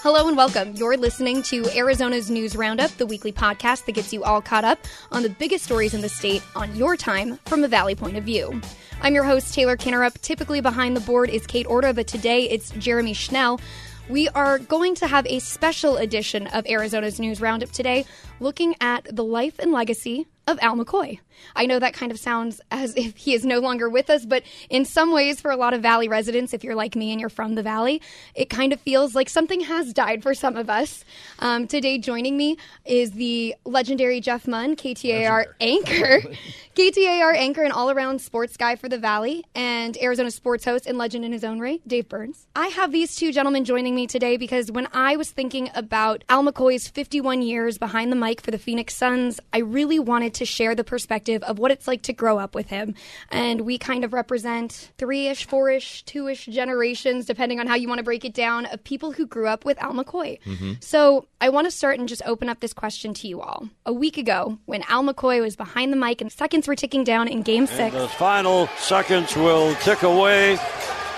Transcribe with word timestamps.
Hello 0.00 0.28
and 0.28 0.36
welcome. 0.36 0.74
You're 0.76 0.96
listening 0.96 1.42
to 1.42 1.66
Arizona's 1.76 2.30
News 2.30 2.54
Roundup, 2.54 2.92
the 2.92 3.04
weekly 3.04 3.32
podcast 3.32 3.84
that 3.86 3.92
gets 3.96 4.12
you 4.12 4.22
all 4.22 4.40
caught 4.40 4.62
up 4.62 4.78
on 5.10 5.24
the 5.24 5.28
biggest 5.28 5.64
stories 5.64 5.92
in 5.92 6.02
the 6.02 6.08
state 6.08 6.40
on 6.54 6.74
your 6.76 6.96
time 6.96 7.36
from 7.46 7.64
a 7.64 7.68
Valley 7.68 7.96
point 7.96 8.16
of 8.16 8.22
view. 8.22 8.60
I'm 9.02 9.12
your 9.12 9.24
host, 9.24 9.52
Taylor 9.52 9.76
Kinnerup. 9.76 10.20
Typically 10.20 10.60
behind 10.60 10.96
the 10.96 11.00
board 11.00 11.30
is 11.30 11.48
Kate 11.48 11.66
Orta, 11.66 11.92
but 11.92 12.06
today 12.06 12.48
it's 12.48 12.70
Jeremy 12.70 13.12
Schnell. 13.12 13.60
We 14.08 14.28
are 14.28 14.60
going 14.60 14.94
to 14.94 15.08
have 15.08 15.26
a 15.26 15.40
special 15.40 15.96
edition 15.96 16.46
of 16.46 16.64
Arizona's 16.66 17.18
News 17.18 17.40
Roundup 17.40 17.72
today, 17.72 18.06
looking 18.40 18.74
at 18.80 19.04
the 19.14 19.24
life 19.24 19.58
and 19.58 19.72
legacy 19.72 20.26
of 20.48 20.58
Al 20.62 20.76
McCoy. 20.76 21.20
I 21.54 21.66
know 21.66 21.78
that 21.78 21.92
kind 21.92 22.10
of 22.10 22.18
sounds 22.18 22.60
as 22.70 22.96
if 22.96 23.16
he 23.16 23.34
is 23.34 23.44
no 23.44 23.58
longer 23.60 23.88
with 23.88 24.10
us, 24.10 24.24
but 24.24 24.42
in 24.70 24.84
some 24.84 25.12
ways, 25.12 25.40
for 25.40 25.50
a 25.50 25.56
lot 25.56 25.74
of 25.74 25.82
Valley 25.82 26.08
residents, 26.08 26.54
if 26.54 26.64
you're 26.64 26.74
like 26.74 26.96
me 26.96 27.12
and 27.12 27.20
you're 27.20 27.28
from 27.28 27.54
the 27.54 27.62
Valley, 27.62 28.00
it 28.34 28.48
kind 28.48 28.72
of 28.72 28.80
feels 28.80 29.14
like 29.14 29.28
something 29.28 29.60
has 29.60 29.92
died 29.92 30.22
for 30.22 30.34
some 30.34 30.56
of 30.56 30.70
us. 30.70 31.04
Um, 31.38 31.66
today, 31.66 31.98
joining 31.98 32.36
me 32.36 32.56
is 32.84 33.12
the 33.12 33.54
legendary 33.64 34.20
Jeff 34.20 34.48
Munn, 34.48 34.74
KTAR 34.74 35.44
anchor, 35.60 36.22
KTAR 36.74 37.36
anchor 37.36 37.62
and 37.62 37.72
all 37.72 37.90
around 37.90 38.20
sports 38.20 38.56
guy 38.56 38.74
for 38.76 38.88
the 38.88 38.98
Valley, 38.98 39.44
and 39.54 39.98
Arizona 39.98 40.30
sports 40.30 40.64
host 40.64 40.86
and 40.86 40.96
legend 40.96 41.24
in 41.24 41.32
his 41.32 41.44
own 41.44 41.60
right, 41.60 41.86
Dave 41.86 42.08
Burns. 42.08 42.46
I 42.56 42.68
have 42.68 42.90
these 42.90 43.14
two 43.14 43.32
gentlemen 43.32 43.64
joining 43.64 43.94
me 43.94 44.06
today 44.06 44.36
because 44.38 44.72
when 44.72 44.88
I 44.92 45.16
was 45.16 45.30
thinking 45.30 45.70
about 45.74 46.24
Al 46.28 46.42
McCoy's 46.42 46.88
51 46.88 47.42
years 47.42 47.78
behind 47.78 48.10
the 48.10 48.16
mic 48.16 48.27
for 48.36 48.50
the 48.50 48.58
Phoenix 48.58 48.94
Suns, 48.94 49.40
I 49.52 49.58
really 49.58 49.98
wanted 49.98 50.34
to 50.34 50.44
share 50.44 50.74
the 50.74 50.84
perspective 50.84 51.42
of 51.42 51.58
what 51.58 51.70
it's 51.70 51.88
like 51.88 52.02
to 52.02 52.12
grow 52.12 52.38
up 52.38 52.54
with 52.54 52.68
him. 52.68 52.94
And 53.30 53.62
we 53.62 53.78
kind 53.78 54.04
of 54.04 54.12
represent 54.12 54.90
three 54.98 55.28
ish, 55.28 55.46
four 55.46 55.70
ish, 55.70 56.02
two 56.04 56.28
ish 56.28 56.46
generations, 56.46 57.26
depending 57.26 57.60
on 57.60 57.66
how 57.66 57.74
you 57.74 57.88
want 57.88 57.98
to 57.98 58.04
break 58.04 58.24
it 58.24 58.34
down, 58.34 58.66
of 58.66 58.84
people 58.84 59.12
who 59.12 59.26
grew 59.26 59.46
up 59.46 59.64
with 59.64 59.82
Al 59.82 59.94
McCoy. 59.94 60.40
Mm-hmm. 60.42 60.72
So 60.80 61.26
I 61.40 61.48
want 61.48 61.66
to 61.66 61.70
start 61.70 61.98
and 61.98 62.08
just 62.08 62.22
open 62.26 62.48
up 62.48 62.60
this 62.60 62.72
question 62.72 63.14
to 63.14 63.28
you 63.28 63.40
all. 63.40 63.68
A 63.86 63.92
week 63.92 64.18
ago, 64.18 64.58
when 64.66 64.82
Al 64.88 65.02
McCoy 65.02 65.40
was 65.40 65.56
behind 65.56 65.92
the 65.92 65.96
mic 65.96 66.20
and 66.20 66.30
seconds 66.30 66.68
were 66.68 66.76
ticking 66.76 67.04
down 67.04 67.28
in 67.28 67.42
game 67.42 67.66
six, 67.66 67.94
The 67.94 68.08
final 68.08 68.66
seconds 68.78 69.34
will 69.36 69.74
tick 69.76 70.02
away, 70.02 70.58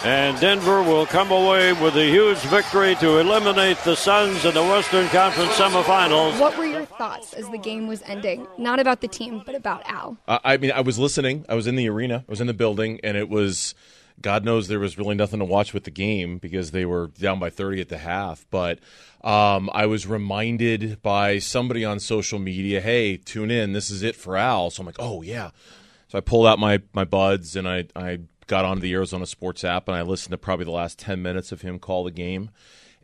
and 0.05 0.41
Denver 0.41 0.83
will 0.83 1.05
come 1.05 1.31
away 1.31 1.73
with 1.75 1.95
a 1.97 2.05
huge 2.09 2.39
victory 2.39 2.95
to 2.97 3.19
eliminate 3.19 3.77
the 3.79 3.95
Suns 3.95 4.45
in 4.45 4.55
the 4.55 4.63
Western 4.63 5.07
Conference 5.09 5.53
semifinals. 5.53 6.41
what 6.41 6.57
were 6.57 6.65
your 6.65 6.87
thoughts 6.87 7.35
as 7.35 7.49
the 7.51 7.59
game 7.59 7.87
was 7.87 8.03
ending? 8.07 8.47
Not 8.57 8.81
about 8.81 9.03
the 9.03 9.09
team, 9.09 9.43
but 9.45 9.55
about 9.55 9.83
Al. 9.85 10.17
Uh, 10.27 10.39
I 10.43 10.57
mean, 10.57 10.73
I 10.73 10.81
was 10.81 10.99
listening. 10.99 11.45
I 11.49 11.55
was 11.55 11.67
in 11.67 11.77
the 11.77 11.89
arena. 11.89 12.25
I 12.27 12.31
was 12.31 12.41
in 12.41 12.47
the 12.47 12.55
building, 12.55 13.01
and 13.05 13.17
it 13.17 13.29
was. 13.29 13.75
God 14.23 14.45
knows 14.45 14.69
there 14.69 14.79
was 14.79 14.99
really 14.99 15.15
nothing 15.15 15.39
to 15.39 15.47
watch 15.47 15.73
with 15.73 15.85
the 15.85 15.91
game 15.91 16.37
because 16.37 16.73
they 16.73 16.85
were 16.85 17.07
down 17.07 17.39
by 17.39 17.49
30 17.49 17.81
at 17.81 17.89
the 17.89 17.97
half. 17.97 18.45
But 18.51 18.79
um, 19.25 19.71
I 19.73 19.87
was 19.87 20.07
reminded 20.07 21.01
by 21.01 21.39
somebody 21.39 21.85
on 21.85 22.01
social 22.01 22.39
media, 22.39 22.81
"Hey, 22.81 23.17
tune 23.17 23.51
in. 23.51 23.73
This 23.73 23.91
is 23.91 24.03
it 24.03 24.17
for 24.17 24.37
Al." 24.37 24.71
So 24.71 24.81
I'm 24.81 24.87
like, 24.87 24.97
"Oh 24.99 25.23
yeah." 25.23 25.51
So 26.09 26.19
I 26.19 26.21
pulled 26.21 26.47
out 26.47 26.59
my 26.59 26.81
my 26.93 27.05
buds 27.05 27.55
and 27.55 27.69
I 27.69 27.85
I 27.95 28.21
got 28.51 28.65
onto 28.65 28.83
the 28.83 28.93
Arizona 28.93 29.27
Sports 29.27 29.63
app 29.63 29.87
and 29.87 29.97
I 29.97 30.03
listened 30.03 30.33
to 30.33 30.39
probably 30.39 30.65
the 30.65 30.73
last 30.73 30.99
10 30.99 31.23
minutes 31.23 31.53
of 31.53 31.63
him 31.63 31.79
call 31.79 32.03
the 32.03 32.11
game, 32.11 32.51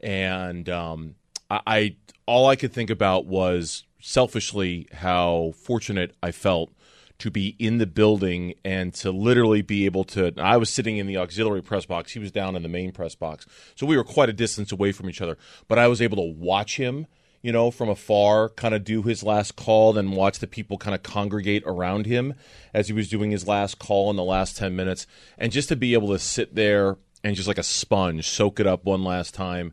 and 0.03 0.69
um, 0.69 1.15
I, 1.49 1.61
I 1.67 1.97
all 2.27 2.49
I 2.49 2.57
could 2.57 2.73
think 2.73 2.91
about 2.91 3.27
was 3.27 3.85
selfishly 4.01 4.89
how 4.93 5.55
fortunate 5.57 6.17
I 6.21 6.33
felt 6.33 6.73
to 7.19 7.31
be 7.31 7.55
in 7.61 7.79
the 7.79 7.87
building 7.87 8.55
and 8.65 8.93
to 8.95 9.13
literally 9.13 9.63
be 9.63 9.87
able 9.87 10.03
to. 10.05 10.33
I 10.37 10.57
was 10.57 10.69
sitting 10.69 10.97
in 10.97 11.07
the 11.07 11.17
auxiliary 11.17 11.63
press 11.63 11.87
box. 11.87 12.13
He 12.13 12.19
was 12.19 12.33
down 12.33 12.57
in 12.57 12.63
the 12.63 12.69
main 12.69 12.91
press 12.91 13.15
box. 13.15 13.47
So 13.77 13.87
we 13.87 13.97
were 13.97 14.05
quite 14.05 14.29
a 14.29 14.35
distance 14.35 14.73
away 14.73 14.91
from 14.91 15.09
each 15.09 15.23
other. 15.23 15.39
But 15.69 15.79
I 15.79 15.87
was 15.87 16.03
able 16.03 16.17
to 16.17 16.35
watch 16.37 16.77
him, 16.77 17.07
you 17.43 17.53
know, 17.53 17.71
from 17.71 17.89
afar, 17.89 18.49
kind 18.51 18.75
of 18.75 18.85
do 18.85 19.03
his 19.03 19.23
last 19.23 19.57
call, 19.57 19.93
then 19.93 20.13
watch 20.13 20.39
the 20.39 20.47
people 20.47 20.79
kind 20.79 20.95
of 20.95 21.03
congregate 21.03 21.63
around 21.67 22.07
him 22.07 22.35
as 22.75 22.89
he 22.89 22.93
was 22.93 23.09
doing 23.09 23.31
his 23.31 23.47
last 23.47 23.79
call 23.79 24.11
in 24.11 24.17
the 24.17 24.25
last 24.25 24.57
10 24.57 24.75
minutes. 24.75 25.07
And 25.39 25.53
just 25.53 25.69
to 25.69 25.77
be 25.77 25.95
able 25.95 26.09
to 26.09 26.19
sit 26.19 26.55
there 26.55 26.97
and 27.23 27.37
just 27.37 27.49
like 27.49 27.59
a 27.59 27.63
sponge, 27.63 28.29
soak 28.29 28.61
it 28.61 28.67
up 28.67 28.85
one 28.85 29.05
last 29.05 29.35
time 29.35 29.73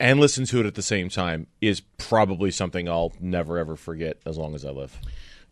and 0.00 0.18
listen 0.18 0.46
to 0.46 0.60
it 0.60 0.66
at 0.66 0.74
the 0.74 0.82
same 0.82 1.10
time 1.10 1.46
is 1.60 1.82
probably 1.98 2.50
something 2.50 2.88
I'll 2.88 3.12
never 3.20 3.58
ever 3.58 3.76
forget 3.76 4.18
as 4.24 4.38
long 4.38 4.54
as 4.54 4.64
I 4.64 4.70
live. 4.70 4.98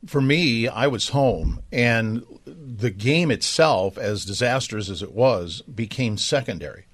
for 0.07 0.21
me, 0.21 0.69
I 0.69 0.87
was 0.87 1.09
home, 1.09 1.61
and 1.73 2.25
the 2.47 2.91
game 2.91 3.33
itself, 3.33 3.99
as 3.99 4.25
disastrous 4.25 4.89
as 4.89 5.03
it 5.03 5.13
was, 5.13 5.61
became 5.63 6.17
secondary. 6.17 6.87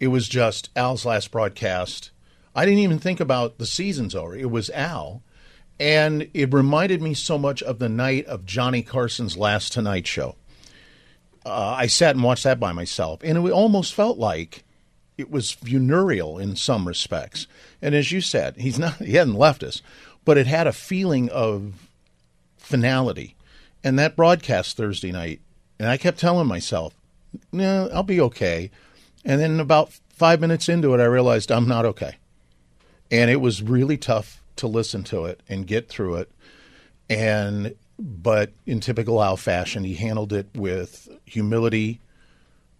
It 0.00 0.08
was 0.08 0.28
just 0.28 0.68
Al's 0.74 1.04
last 1.04 1.30
broadcast. 1.30 2.10
I 2.54 2.64
didn't 2.64 2.80
even 2.80 2.98
think 2.98 3.20
about 3.20 3.58
the 3.58 3.66
season's 3.66 4.14
over. 4.14 4.36
It 4.36 4.50
was 4.50 4.70
Al. 4.70 5.22
And 5.78 6.28
it 6.34 6.52
reminded 6.52 7.00
me 7.00 7.14
so 7.14 7.38
much 7.38 7.62
of 7.62 7.78
the 7.78 7.88
night 7.88 8.26
of 8.26 8.44
Johnny 8.44 8.82
Carson's 8.82 9.36
last 9.36 9.72
Tonight 9.72 10.06
Show. 10.06 10.36
Uh, 11.46 11.74
I 11.78 11.86
sat 11.86 12.14
and 12.14 12.24
watched 12.24 12.44
that 12.44 12.60
by 12.60 12.72
myself, 12.72 13.20
and 13.24 13.38
it 13.38 13.50
almost 13.50 13.94
felt 13.94 14.18
like 14.18 14.64
it 15.16 15.30
was 15.30 15.50
funereal 15.50 16.38
in 16.38 16.54
some 16.54 16.86
respects. 16.86 17.46
And 17.80 17.94
as 17.94 18.12
you 18.12 18.20
said, 18.20 18.56
he's 18.56 18.78
not 18.78 18.94
he 18.96 19.14
hadn't 19.14 19.34
left 19.34 19.62
us, 19.62 19.80
but 20.24 20.36
it 20.36 20.46
had 20.46 20.66
a 20.66 20.72
feeling 20.72 21.30
of 21.30 21.88
finality. 22.58 23.36
And 23.82 23.98
that 23.98 24.16
broadcast 24.16 24.76
Thursday 24.76 25.12
night, 25.12 25.40
and 25.78 25.88
I 25.88 25.96
kept 25.96 26.18
telling 26.18 26.46
myself, 26.46 26.94
"No, 27.52 27.88
I'll 27.90 28.02
be 28.02 28.20
okay." 28.20 28.70
And 29.24 29.40
then 29.40 29.60
about 29.60 29.92
5 29.92 30.40
minutes 30.40 30.68
into 30.68 30.94
it, 30.94 31.00
I 31.00 31.04
realized 31.04 31.50
I'm 31.50 31.68
not 31.68 31.84
okay. 31.84 32.16
And 33.10 33.30
it 33.30 33.40
was 33.40 33.62
really 33.62 33.96
tough 33.96 34.42
to 34.56 34.66
listen 34.66 35.02
to 35.04 35.24
it 35.24 35.42
and 35.48 35.66
get 35.66 35.88
through 35.88 36.16
it. 36.16 36.30
And 37.08 37.74
but 37.98 38.52
in 38.66 38.80
typical 38.80 39.22
Al 39.22 39.36
fashion, 39.36 39.84
he 39.84 39.94
handled 39.94 40.32
it 40.32 40.48
with 40.54 41.08
humility. 41.26 42.00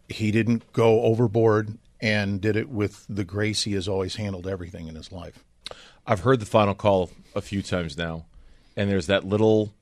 He 0.09 0.31
didn't 0.31 0.73
go 0.73 1.03
overboard 1.03 1.77
and 2.01 2.41
did 2.41 2.57
it 2.57 2.71
with 2.71 3.05
the 3.09 3.25
grace 3.25 3.65
he 3.65 3.73
has 3.75 3.87
always 3.87 4.17
handled 4.17 4.47
everything 4.47 4.89
in 4.89 4.95
his 4.95 5.13
life. 5.13 5.45
I've 6.07 6.21
heard 6.21 6.41
the 6.41 6.47
final 6.47 6.75
call 6.75 7.11
a 7.35 7.43
few 7.43 7.63
times 7.63 7.97
now, 7.99 8.25
and 8.77 8.91
there's 8.91 9.07
that 9.07 9.25
little 9.25 9.75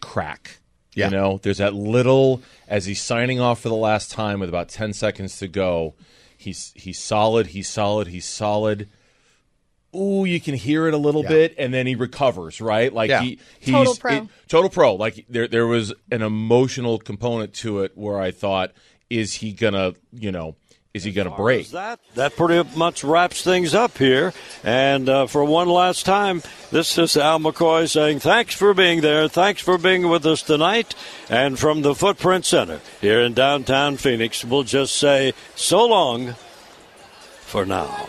crack. 0.00 0.58
Yeah. 0.94 1.06
You 1.06 1.12
know, 1.12 1.40
there's 1.42 1.58
that 1.58 1.74
little 1.74 2.42
as 2.68 2.86
he's 2.86 3.02
signing 3.02 3.40
off 3.40 3.60
for 3.60 3.68
the 3.68 3.74
last 3.74 4.10
time 4.10 4.40
with 4.40 4.48
about 4.48 4.68
ten 4.68 4.92
seconds 4.92 5.38
to 5.38 5.48
go. 5.48 5.94
He's 6.36 6.72
he's 6.76 6.98
solid. 6.98 7.48
He's 7.48 7.68
solid. 7.68 8.08
He's 8.08 8.26
solid. 8.26 8.88
Ooh, 9.94 10.24
you 10.24 10.40
can 10.40 10.54
hear 10.54 10.86
it 10.88 10.94
a 10.94 10.98
little 10.98 11.22
Yeah. 11.22 11.28
bit, 11.28 11.54
and 11.58 11.72
then 11.72 11.86
he 11.86 11.94
recovers. 11.94 12.60
Right, 12.60 12.92
like 12.92 13.10
Yeah. 13.10 13.22
he 13.22 13.38
he's 13.60 13.74
Total 13.74 13.94
pro. 13.94 14.12
it- 14.14 14.22
total 14.48 14.70
pro. 14.70 14.94
Like 14.94 15.24
there 15.28 15.46
there 15.48 15.66
was 15.66 15.92
an 16.10 16.22
emotional 16.22 16.98
component 16.98 17.54
to 17.54 17.80
it 17.80 17.92
where 17.94 18.20
I 18.20 18.30
thought, 18.30 18.72
is 19.10 19.34
he 19.34 19.52
gonna, 19.52 19.92
you 20.12 20.32
know, 20.32 20.56
is 20.94 21.02
he 21.04 21.10
gonna 21.12 21.30
break? 21.36 21.70
That 21.70 21.98
that 22.14 22.36
pretty 22.36 22.68
much 22.76 23.02
wraps 23.04 23.42
things 23.42 23.74
up 23.74 23.98
here. 23.98 24.32
And 24.62 25.08
uh, 25.08 25.26
for 25.26 25.44
one 25.44 25.68
last 25.68 26.06
time, 26.06 26.42
this 26.70 26.96
is 26.98 27.16
Al 27.16 27.40
McCoy 27.40 27.88
saying 27.88 28.20
thanks 28.20 28.54
for 28.54 28.72
being 28.74 29.00
there. 29.00 29.28
Thanks 29.28 29.60
for 29.60 29.76
being 29.76 30.08
with 30.08 30.24
us 30.24 30.40
tonight. 30.42 30.94
And 31.28 31.58
from 31.58 31.82
the 31.82 31.94
Footprint 31.96 32.44
Center 32.46 32.80
here 33.00 33.20
in 33.20 33.34
downtown 33.34 33.96
Phoenix, 33.96 34.44
we'll 34.44 34.62
just 34.62 34.94
say 34.96 35.32
so 35.56 35.84
long 35.86 36.34
for 37.40 37.66
now. 37.66 38.08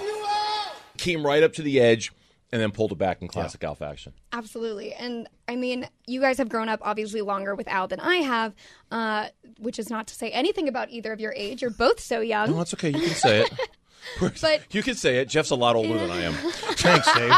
Came 1.06 1.24
right 1.26 1.44
up 1.44 1.54
to 1.54 1.62
the 1.62 1.80
edge, 1.80 2.12
and 2.52 2.60
then 2.60 2.72
pulled 2.72 2.92
it 2.92 2.98
back 2.98 3.22
in 3.22 3.28
classic 3.28 3.64
Al 3.64 3.76
fashion. 3.76 4.14
Absolutely. 4.34 4.94
And 4.94 5.28
I 5.48 5.56
mean, 5.56 5.88
you 6.08 6.20
guys 6.20 6.40
have 6.40 6.50
grown 6.50 6.68
up 6.68 6.80
obviously 6.82 7.22
longer 7.22 7.54
with 7.54 7.68
Al 7.68 7.88
than 7.88 8.00
I 8.00 8.16
have, 8.16 8.56
uh, 8.92 9.28
which 9.60 9.78
is 9.78 9.90
not 9.90 10.08
to 10.08 10.16
say 10.16 10.32
anything 10.32 10.68
about 10.68 10.90
either 10.90 11.14
of 11.14 11.20
your 11.20 11.34
age. 11.34 11.62
You're 11.62 11.70
both 11.70 12.00
so 12.00 12.22
young. 12.22 12.50
No, 12.50 12.58
that's 12.58 12.74
okay. 12.74 12.90
You 12.90 13.02
can 13.02 13.10
say 13.10 13.42
it. 13.42 13.52
But 14.20 14.62
You 14.72 14.84
can 14.84 14.96
say 14.96 15.18
it. 15.18 15.30
Jeff's 15.30 15.50
a 15.50 15.56
lot 15.56 15.76
older 15.76 15.98
than 15.98 16.12
I 16.12 16.22
am. 16.22 16.34
Thanks, 16.74 17.12
Dave. 17.14 17.34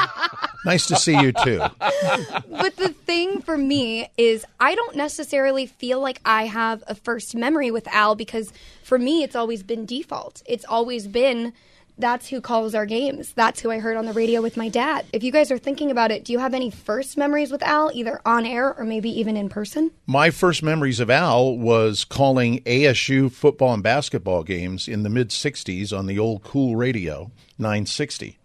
nice 0.65 0.85
to 0.87 0.97
see 0.97 1.17
you 1.17 1.31
too. 1.31 1.59
but 1.79 2.75
the 2.75 2.89
thing 3.05 3.41
for 3.41 3.57
me 3.57 4.09
is 4.17 4.45
I 4.59 4.75
don't 4.75 4.95
necessarily 4.95 5.65
feel 5.65 6.01
like 6.01 6.19
I 6.25 6.45
have 6.45 6.83
a 6.87 6.95
first 6.95 7.35
memory 7.35 7.71
with 7.71 7.87
Al 7.87 8.15
because 8.15 8.51
for 8.83 8.99
me 8.99 9.23
it's 9.23 9.35
always 9.35 9.63
been 9.63 9.85
default. 9.85 10.43
It's 10.45 10.65
always 10.65 11.07
been 11.07 11.53
that's 11.97 12.27
who 12.27 12.41
calls 12.41 12.75
our 12.75 12.85
games. 12.85 13.33
That's 13.33 13.59
who 13.59 13.71
I 13.71 13.79
heard 13.79 13.97
on 13.97 14.05
the 14.05 14.13
radio 14.13 14.41
with 14.41 14.57
my 14.57 14.69
dad. 14.69 15.05
If 15.11 15.23
you 15.23 15.31
guys 15.31 15.51
are 15.51 15.57
thinking 15.57 15.91
about 15.91 16.11
it, 16.11 16.23
do 16.23 16.31
you 16.31 16.39
have 16.39 16.53
any 16.53 16.69
first 16.69 17.17
memories 17.17 17.51
with 17.51 17.63
Al, 17.63 17.91
either 17.93 18.21
on 18.25 18.45
air 18.45 18.73
or 18.77 18.83
maybe 18.83 19.09
even 19.09 19.35
in 19.35 19.49
person? 19.49 19.91
My 20.05 20.29
first 20.29 20.61
memories 20.61 20.99
of 20.99 21.09
Al 21.09 21.57
was 21.57 22.05
calling 22.05 22.59
ASU 22.63 23.31
football 23.31 23.73
and 23.73 23.83
basketball 23.83 24.43
games 24.43 24.87
in 24.87 25.03
the 25.03 25.09
mid 25.09 25.29
60s 25.29 25.97
on 25.97 26.05
the 26.05 26.19
old 26.19 26.43
KOOL 26.43 26.75
radio, 26.75 27.31
960. 27.57 28.37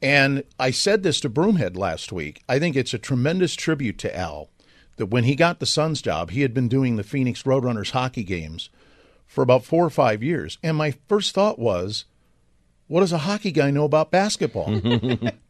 And 0.00 0.44
I 0.58 0.70
said 0.70 1.02
this 1.02 1.20
to 1.20 1.30
Broomhead 1.30 1.76
last 1.76 2.12
week. 2.12 2.42
I 2.48 2.58
think 2.58 2.76
it's 2.76 2.94
a 2.94 2.98
tremendous 2.98 3.54
tribute 3.54 3.98
to 3.98 4.16
Al 4.16 4.50
that 4.96 5.06
when 5.06 5.24
he 5.24 5.34
got 5.34 5.58
the 5.58 5.66
Suns 5.66 6.00
job, 6.02 6.30
he 6.30 6.42
had 6.42 6.54
been 6.54 6.68
doing 6.68 6.96
the 6.96 7.02
Phoenix 7.02 7.42
Roadrunners 7.42 7.90
hockey 7.90 8.22
games 8.22 8.70
for 9.26 9.42
about 9.42 9.64
four 9.64 9.84
or 9.84 9.90
five 9.90 10.22
years. 10.22 10.58
And 10.62 10.76
my 10.76 10.94
first 11.08 11.34
thought 11.34 11.58
was, 11.58 12.04
what 12.94 13.00
does 13.00 13.12
a 13.12 13.18
hockey 13.18 13.50
guy 13.50 13.72
know 13.72 13.82
about 13.82 14.12
basketball? 14.12 14.80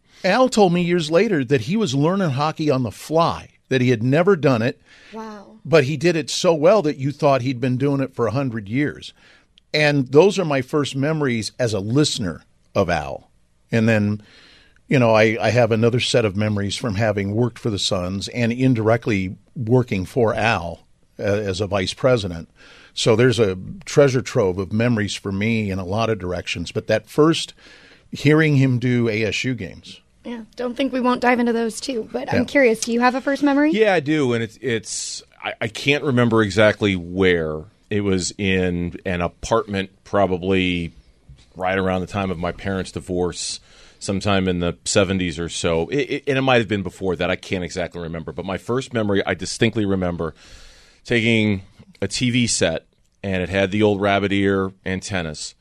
Al 0.25 0.49
told 0.49 0.73
me 0.73 0.81
years 0.81 1.11
later 1.11 1.45
that 1.45 1.61
he 1.61 1.77
was 1.77 1.95
learning 1.95 2.31
hockey 2.31 2.71
on 2.71 2.85
the 2.85 2.91
fly, 2.91 3.51
that 3.69 3.83
he 3.83 3.91
had 3.91 4.03
never 4.03 4.35
done 4.35 4.63
it. 4.63 4.81
Wow. 5.13 5.59
But 5.63 5.85
he 5.85 5.99
did 5.99 6.17
it 6.17 6.31
so 6.31 6.55
well 6.55 6.81
that 6.81 6.97
you 6.97 7.13
thought 7.13 7.43
he'd 7.43 7.61
been 7.61 7.77
doing 7.77 8.01
it 8.01 8.15
for 8.15 8.27
a 8.27 8.31
hundred 8.31 8.67
years. 8.67 9.13
And 9.75 10.09
those 10.09 10.39
are 10.39 10.45
my 10.47 10.63
first 10.63 10.97
memories 10.97 11.53
as 11.59 11.75
a 11.75 11.81
listener 11.81 12.45
of 12.75 12.89
Al. 12.89 13.29
And 13.71 13.87
then, 13.87 14.23
you 14.89 14.99
know, 14.99 15.13
I, 15.13 15.37
I 15.39 15.51
have 15.51 15.71
another 15.71 16.01
set 16.01 16.25
of 16.25 16.39
memories 16.39 16.77
from 16.77 16.95
having 16.95 17.35
worked 17.35 17.59
for 17.59 17.69
the 17.69 17.79
Suns 17.79 18.29
and 18.29 18.53
indirectly 18.53 19.37
working 19.55 20.07
for 20.07 20.33
Al 20.33 20.84
Uh, 21.19 21.23
as 21.23 21.61
a 21.61 21.67
vice 21.69 21.95
president. 21.95 22.49
So 22.93 23.15
there's 23.15 23.39
a 23.39 23.57
treasure 23.85 24.21
trove 24.21 24.59
of 24.59 24.73
memories 24.73 25.15
for 25.15 25.31
me 25.31 25.71
in 25.71 25.79
a 25.79 25.85
lot 25.85 26.11
of 26.11 26.19
directions. 26.19 26.73
But 26.73 26.89
that 26.89 27.09
first 27.09 27.55
hearing 28.11 28.57
him 28.57 28.79
do 28.81 29.05
ASU 29.07 29.57
games. 29.57 30.01
Yeah. 30.25 30.43
Don't 30.57 30.77
think 30.77 30.93
we 30.93 31.01
won't 31.01 31.21
dive 31.21 31.39
into 31.39 31.53
those 31.53 31.81
too. 31.81 32.09
But 32.13 32.27
Yeah. 32.27 32.37
I'm 32.37 32.47
curious. 32.47 32.81
Do 32.81 32.93
you 32.93 33.01
have 33.01 33.15
a 33.15 33.21
first 33.21 33.43
memory? 33.45 33.71
Yeah, 33.73 33.95
I 33.95 34.01
do, 34.01 34.33
and 34.33 34.43
it's 34.43 34.59
it's 34.61 35.23
I, 35.43 35.55
I 35.61 35.69
can't 35.69 36.03
remember 36.03 36.43
exactly 36.43 36.97
where 36.97 37.63
it 37.91 38.01
was 38.01 38.33
in 38.39 38.99
an 39.05 39.21
apartment, 39.21 39.91
probably 40.03 40.93
right 41.55 41.79
around 41.79 42.01
the 42.01 42.07
time 42.09 42.31
of 42.31 42.39
my 42.39 42.51
parents' 42.53 42.91
divorce, 42.91 43.61
sometime 44.01 44.49
in 44.49 44.61
the 44.61 44.73
'70s 44.85 45.39
or 45.39 45.49
so, 45.49 45.89
it, 45.89 45.99
it, 45.99 46.25
and 46.27 46.39
it 46.39 46.43
might 46.43 46.59
have 46.59 46.69
been 46.69 46.83
before 46.83 47.15
that. 47.17 47.31
I 47.31 47.37
can't 47.37 47.63
exactly 47.63 48.01
remember, 48.01 48.33
but 48.33 48.45
my 48.45 48.59
first 48.59 48.93
memory, 48.93 49.25
I 49.25 49.35
distinctly 49.35 49.85
remember 49.85 50.35
taking 51.05 51.63
a 52.01 52.09
TV 52.09 52.49
set, 52.49 52.87
and 53.23 53.43
it 53.43 53.49
had 53.49 53.71
the 53.71 53.83
old 53.83 54.01
rabbit 54.01 54.33
ear 54.33 54.73
antennas, 54.85 55.55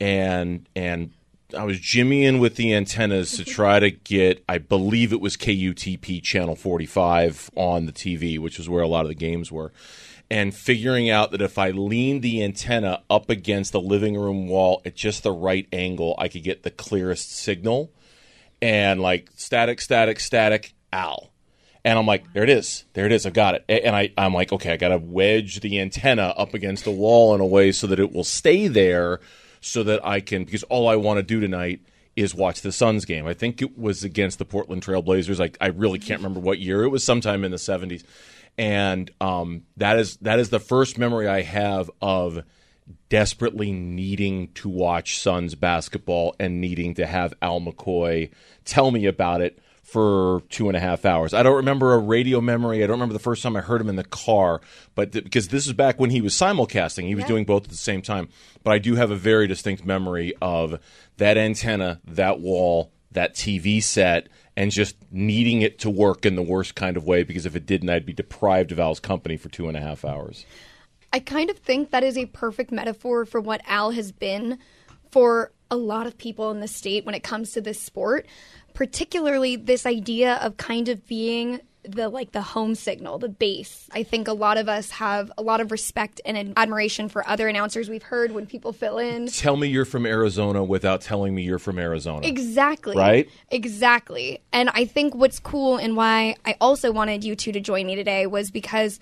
and 0.00 0.68
and 0.74 1.12
I 1.56 1.64
was 1.64 1.78
jimmying 1.78 2.40
with 2.40 2.56
the 2.56 2.74
antennas 2.74 3.36
to 3.36 3.44
try 3.44 3.78
to 3.78 3.90
get, 3.90 4.42
I 4.48 4.58
believe 4.58 5.12
it 5.12 5.20
was 5.20 5.36
KUTP 5.36 6.20
channel 6.22 6.56
45 6.56 7.50
on 7.54 7.86
the 7.86 7.92
TV, 7.92 8.38
which 8.38 8.58
was 8.58 8.68
where 8.68 8.82
a 8.82 8.88
lot 8.88 9.02
of 9.02 9.08
the 9.08 9.14
games 9.14 9.52
were, 9.52 9.72
and 10.28 10.54
figuring 10.54 11.08
out 11.08 11.30
that 11.30 11.40
if 11.40 11.56
I 11.56 11.70
leaned 11.70 12.22
the 12.22 12.42
antenna 12.42 13.02
up 13.08 13.30
against 13.30 13.72
the 13.72 13.80
living 13.80 14.16
room 14.16 14.48
wall 14.48 14.82
at 14.84 14.96
just 14.96 15.22
the 15.22 15.30
right 15.30 15.68
angle, 15.72 16.16
I 16.18 16.28
could 16.28 16.42
get 16.42 16.64
the 16.64 16.70
clearest 16.70 17.32
signal. 17.32 17.92
And 18.60 19.00
like 19.00 19.30
static, 19.36 19.80
static, 19.80 20.18
static, 20.18 20.74
ow. 20.92 21.28
And 21.86 21.96
I'm 21.96 22.04
like, 22.04 22.32
there 22.32 22.42
it 22.42 22.50
is. 22.50 22.84
There 22.94 23.06
it 23.06 23.12
is. 23.12 23.26
I 23.26 23.30
got 23.30 23.54
it. 23.54 23.64
And 23.68 23.94
I, 23.94 24.10
I'm 24.18 24.34
like, 24.34 24.52
okay, 24.52 24.72
I 24.72 24.76
got 24.76 24.88
to 24.88 24.98
wedge 24.98 25.60
the 25.60 25.78
antenna 25.78 26.34
up 26.36 26.52
against 26.52 26.82
the 26.82 26.90
wall 26.90 27.32
in 27.32 27.40
a 27.40 27.46
way 27.46 27.70
so 27.70 27.86
that 27.86 28.00
it 28.00 28.12
will 28.12 28.24
stay 28.24 28.66
there 28.66 29.20
so 29.60 29.84
that 29.84 30.04
I 30.04 30.18
can, 30.18 30.42
because 30.42 30.64
all 30.64 30.88
I 30.88 30.96
want 30.96 31.18
to 31.18 31.22
do 31.22 31.38
tonight 31.38 31.80
is 32.16 32.34
watch 32.34 32.62
the 32.62 32.72
Suns 32.72 33.04
game. 33.04 33.24
I 33.24 33.34
think 33.34 33.62
it 33.62 33.78
was 33.78 34.02
against 34.02 34.40
the 34.40 34.44
Portland 34.44 34.82
Trailblazers. 34.82 35.38
Like, 35.38 35.56
I 35.60 35.68
really 35.68 36.00
can't 36.00 36.18
remember 36.18 36.40
what 36.40 36.58
year. 36.58 36.82
It 36.82 36.88
was 36.88 37.04
sometime 37.04 37.44
in 37.44 37.52
the 37.52 37.56
70s. 37.56 38.02
And 38.58 39.08
um, 39.20 39.62
that 39.76 39.96
is 39.96 40.16
that 40.16 40.40
is 40.40 40.50
the 40.50 40.58
first 40.58 40.98
memory 40.98 41.28
I 41.28 41.42
have 41.42 41.88
of 42.02 42.42
desperately 43.10 43.70
needing 43.70 44.48
to 44.54 44.68
watch 44.68 45.20
Suns 45.20 45.54
basketball 45.54 46.34
and 46.40 46.60
needing 46.60 46.94
to 46.94 47.06
have 47.06 47.32
Al 47.40 47.60
McCoy 47.60 48.30
tell 48.64 48.90
me 48.90 49.06
about 49.06 49.40
it 49.40 49.60
for 49.86 50.42
two 50.50 50.66
and 50.66 50.76
a 50.76 50.80
half 50.80 51.04
hours. 51.04 51.32
I 51.32 51.44
don't 51.44 51.54
remember 51.54 51.94
a 51.94 51.98
radio 51.98 52.40
memory. 52.40 52.82
I 52.82 52.88
don't 52.88 52.96
remember 52.96 53.12
the 53.12 53.20
first 53.20 53.40
time 53.40 53.56
I 53.56 53.60
heard 53.60 53.80
him 53.80 53.88
in 53.88 53.94
the 53.94 54.04
car, 54.04 54.60
but 54.96 55.12
th- 55.12 55.22
because 55.22 55.48
this 55.48 55.64
is 55.64 55.72
back 55.72 56.00
when 56.00 56.10
he 56.10 56.20
was 56.20 56.34
simulcasting, 56.34 57.06
he 57.06 57.14
was 57.14 57.24
doing 57.24 57.44
both 57.44 57.64
at 57.64 57.70
the 57.70 57.76
same 57.76 58.02
time. 58.02 58.28
But 58.64 58.72
I 58.72 58.78
do 58.78 58.96
have 58.96 59.12
a 59.12 59.16
very 59.16 59.46
distinct 59.46 59.84
memory 59.84 60.34
of 60.42 60.80
that 61.18 61.38
antenna, 61.38 62.00
that 62.04 62.40
wall, 62.40 62.90
that 63.12 63.34
TV 63.34 63.80
set, 63.80 64.28
and 64.56 64.72
just 64.72 64.96
needing 65.12 65.62
it 65.62 65.78
to 65.78 65.88
work 65.88 66.26
in 66.26 66.34
the 66.34 66.42
worst 66.42 66.74
kind 66.74 66.96
of 66.96 67.04
way 67.04 67.22
because 67.22 67.46
if 67.46 67.54
it 67.54 67.64
didn't, 67.64 67.88
I'd 67.88 68.04
be 68.04 68.12
deprived 68.12 68.72
of 68.72 68.80
Al's 68.80 68.98
company 68.98 69.36
for 69.36 69.48
two 69.50 69.68
and 69.68 69.76
a 69.76 69.80
half 69.80 70.04
hours. 70.04 70.44
I 71.12 71.20
kind 71.20 71.48
of 71.48 71.58
think 71.58 71.92
that 71.92 72.02
is 72.02 72.18
a 72.18 72.26
perfect 72.26 72.72
metaphor 72.72 73.24
for 73.24 73.40
what 73.40 73.60
Al 73.66 73.92
has 73.92 74.10
been 74.10 74.58
for 75.12 75.52
a 75.70 75.76
lot 75.76 76.06
of 76.06 76.18
people 76.18 76.50
in 76.50 76.60
the 76.60 76.68
state 76.68 77.04
when 77.06 77.14
it 77.14 77.22
comes 77.22 77.52
to 77.52 77.60
this 77.60 77.80
sport, 77.80 78.26
particularly 78.76 79.56
this 79.56 79.86
idea 79.86 80.34
of 80.34 80.58
kind 80.58 80.88
of 80.90 81.04
being 81.06 81.60
the 81.82 82.08
like 82.08 82.32
the 82.32 82.42
home 82.42 82.74
signal, 82.74 83.18
the 83.18 83.28
base. 83.28 83.88
I 83.92 84.02
think 84.02 84.28
a 84.28 84.32
lot 84.32 84.58
of 84.58 84.68
us 84.68 84.90
have 84.90 85.32
a 85.38 85.42
lot 85.42 85.60
of 85.60 85.70
respect 85.70 86.20
and 86.26 86.52
admiration 86.56 87.08
for 87.08 87.26
other 87.26 87.48
announcers 87.48 87.88
we've 87.88 88.02
heard 88.02 88.32
when 88.32 88.44
people 88.44 88.72
fill 88.72 88.98
in. 88.98 89.28
Tell 89.28 89.56
me 89.56 89.68
you're 89.68 89.84
from 89.84 90.04
Arizona 90.04 90.62
without 90.62 91.00
telling 91.00 91.34
me 91.34 91.42
you're 91.42 91.58
from 91.58 91.78
Arizona. 91.78 92.26
Exactly. 92.26 92.96
Right? 92.96 93.30
Exactly. 93.50 94.42
And 94.52 94.68
I 94.70 94.84
think 94.84 95.14
what's 95.14 95.38
cool 95.38 95.76
and 95.78 95.96
why 95.96 96.36
I 96.44 96.56
also 96.60 96.92
wanted 96.92 97.24
you 97.24 97.34
two 97.34 97.52
to 97.52 97.60
join 97.60 97.86
me 97.86 97.94
today 97.94 98.26
was 98.26 98.50
because 98.50 99.00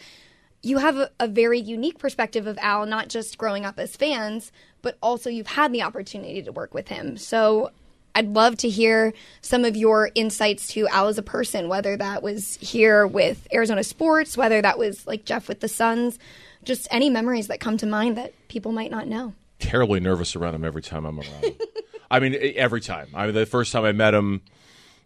you 0.63 0.79
have 0.79 0.97
a, 0.99 1.11
a 1.19 1.27
very 1.27 1.59
unique 1.59 1.99
perspective 1.99 2.47
of 2.47 2.59
Al, 2.59 2.87
not 2.87 3.09
just 3.09 3.39
growing 3.39 3.65
up 3.65 3.79
as 3.81 3.97
fans, 3.97 4.53
but 4.83 4.99
also 5.03 5.31
you've 5.31 5.49
had 5.49 5.73
the 5.73 5.83
opportunity 5.83 6.43
to 6.43 6.53
work 6.53 6.75
with 6.75 6.89
him. 6.89 7.17
So 7.17 7.71
I'd 8.15 8.29
love 8.29 8.57
to 8.59 8.69
hear 8.69 9.13
some 9.41 9.65
of 9.65 9.77
your 9.77 10.11
insights 10.15 10.69
to 10.69 10.87
Al 10.89 11.09
as 11.09 11.19
a 11.19 11.23
person, 11.23 11.69
whether 11.69 11.97
that 11.97 12.23
was 12.23 12.57
here 12.57 13.07
with 13.07 13.47
Arizona 13.53 13.83
sports, 13.83 14.37
whether 14.37 14.63
that 14.63 14.79
was 14.79 15.07
like 15.07 15.25
Jeff 15.25 15.49
with 15.49 15.61
the 15.61 15.69
Suns, 15.69 16.19
just 16.65 16.87
any 16.91 17.11
memories 17.11 17.49
that 17.49 17.61
come 17.61 17.77
to 17.79 17.87
mind 17.87 18.17
that 18.17 18.33
people 18.49 18.73
might 18.73 18.91
not 18.91 19.09
know. 19.09 19.35
terribly 19.59 20.01
nervous 20.01 20.37
around 20.37 20.55
him 20.55 20.65
every 20.65 20.83
time 20.83 21.05
I'm 21.05 21.19
around. 21.19 21.55
I 22.11 22.21
mean, 22.21 22.37
every 22.57 22.81
time. 22.81 23.09
I 23.15 23.27
mean, 23.27 23.35
the 23.35 23.47
first 23.47 23.73
time 23.73 23.85
I 23.85 23.93
met 23.93 24.15
him 24.15 24.43